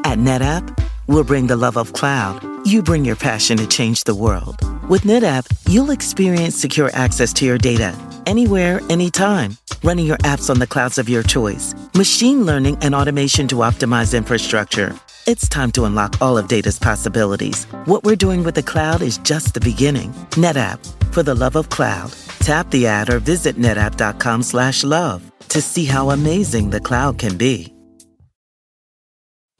At 0.05 0.17
NetApp, 0.19 0.87
we'll 1.07 1.25
bring 1.25 1.47
the 1.47 1.57
love 1.57 1.75
of 1.77 1.91
cloud. 1.91 2.41
You 2.67 2.84
bring 2.84 3.06
your 3.06 3.15
passion 3.15 3.56
to 3.60 3.65
change 3.65 4.03
the 4.03 4.13
world. 4.13 4.58
With 4.89 5.03
NetApp, 5.03 5.47
you'll 5.69 5.91
experience 5.91 6.53
secure 6.53 6.91
access 6.93 7.32
to 7.39 7.45
your 7.45 7.58
data 7.58 7.97
anywhere, 8.25 8.82
anytime. 8.89 9.58
Running 9.86 10.06
your 10.06 10.17
apps 10.17 10.49
on 10.49 10.60
the 10.60 10.67
clouds 10.67 10.97
of 10.97 11.08
your 11.08 11.23
choice, 11.23 11.73
machine 11.95 12.45
learning 12.45 12.77
and 12.82 12.93
automation 12.93 13.47
to 13.47 13.63
optimize 13.63 14.13
infrastructure. 14.13 14.93
It's 15.27 15.47
time 15.47 15.71
to 15.71 15.86
unlock 15.86 16.21
all 16.21 16.38
of 16.38 16.49
data's 16.49 16.77
possibilities. 16.77 17.63
What 17.86 18.03
we're 18.03 18.17
doing 18.17 18.43
with 18.43 18.56
the 18.56 18.63
cloud 18.63 19.01
is 19.01 19.17
just 19.19 19.53
the 19.53 19.62
beginning. 19.62 20.12
NetApp, 20.32 20.84
for 21.13 21.23
the 21.23 21.36
love 21.36 21.56
of 21.56 21.69
cloud. 21.69 22.12
Tap 22.39 22.69
the 22.71 22.86
ad 22.86 23.10
or 23.10 23.19
visit 23.19 23.56
netapp.com 23.56 24.43
slash 24.43 24.84
love 24.84 25.23
to 25.47 25.62
see 25.62 25.86
how 25.86 26.10
amazing 26.10 26.71
the 26.71 26.82
cloud 26.82 27.17
can 27.17 27.38
be. 27.38 27.73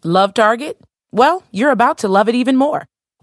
Love 0.04 0.34
Target? 0.34 0.78
Well, 1.14 1.42
you're 1.54 1.72
about 1.72 2.00
to 2.00 2.10
love 2.10 2.28
it 2.28 2.36
even 2.36 2.58
more. 2.58 2.86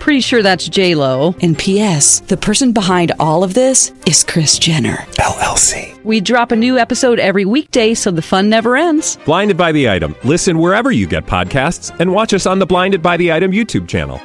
Pretty 0.00 0.20
sure 0.20 0.42
that's 0.42 0.66
J 0.68 0.94
Lo. 0.94 1.34
And 1.42 1.56
P.S. 1.56 2.20
The 2.20 2.36
person 2.36 2.72
behind 2.72 3.12
all 3.20 3.44
of 3.44 3.52
this 3.54 3.92
is 4.06 4.24
Kris 4.24 4.58
Jenner. 4.58 4.96
LLC. 5.18 6.02
We 6.04 6.20
drop 6.22 6.50
a 6.52 6.56
new 6.56 6.78
episode 6.78 7.18
every 7.20 7.44
weekday, 7.44 7.92
so 7.94 8.10
the 8.10 8.22
fun 8.22 8.48
never 8.48 8.76
ends. 8.76 9.18
Blinded 9.26 9.56
by 9.58 9.72
the 9.72 9.88
item. 9.90 10.16
Listen 10.24 10.58
wherever 10.58 10.90
you 10.90 11.06
get 11.06 11.26
podcasts, 11.26 11.94
and 12.00 12.12
watch 12.12 12.32
us 12.32 12.46
on 12.46 12.58
the 12.58 12.66
Blinded 12.66 13.02
by 13.02 13.16
the 13.18 13.30
Item 13.30 13.52
YouTube 13.52 13.86
channel. 13.88 14.20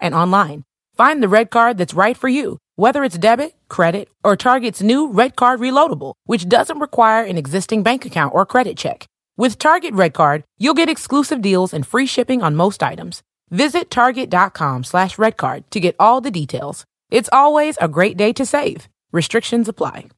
and 0.00 0.14
online. 0.16 0.64
Find 0.96 1.22
the 1.22 1.28
red 1.28 1.48
card 1.50 1.78
that's 1.78 1.94
right 1.94 2.16
for 2.16 2.28
you, 2.28 2.58
whether 2.74 3.04
it's 3.04 3.16
debit, 3.16 3.54
credit, 3.68 4.08
or 4.24 4.34
Target's 4.36 4.82
new 4.82 5.06
Red 5.12 5.36
Card 5.36 5.60
Reloadable, 5.60 6.14
which 6.24 6.48
doesn't 6.48 6.80
require 6.80 7.22
an 7.22 7.38
existing 7.38 7.84
bank 7.84 8.04
account 8.04 8.34
or 8.34 8.44
credit 8.44 8.76
check. 8.76 9.06
With 9.38 9.58
Target 9.58 9.94
Red 9.94 10.12
Card, 10.12 10.44
you'll 10.58 10.74
get 10.74 10.90
exclusive 10.90 11.40
deals 11.40 11.72
and 11.72 11.86
free 11.86 12.06
shipping 12.06 12.42
on 12.42 12.54
most 12.54 12.82
items. 12.82 13.22
Visit 13.50 13.90
target.com 13.90 14.84
slash 14.84 15.16
redcard 15.16 15.64
to 15.70 15.80
get 15.80 15.96
all 15.98 16.20
the 16.20 16.30
details. 16.30 16.84
It's 17.10 17.30
always 17.32 17.78
a 17.80 17.88
great 17.88 18.18
day 18.18 18.34
to 18.34 18.44
save. 18.44 18.88
Restrictions 19.10 19.68
apply. 19.68 20.08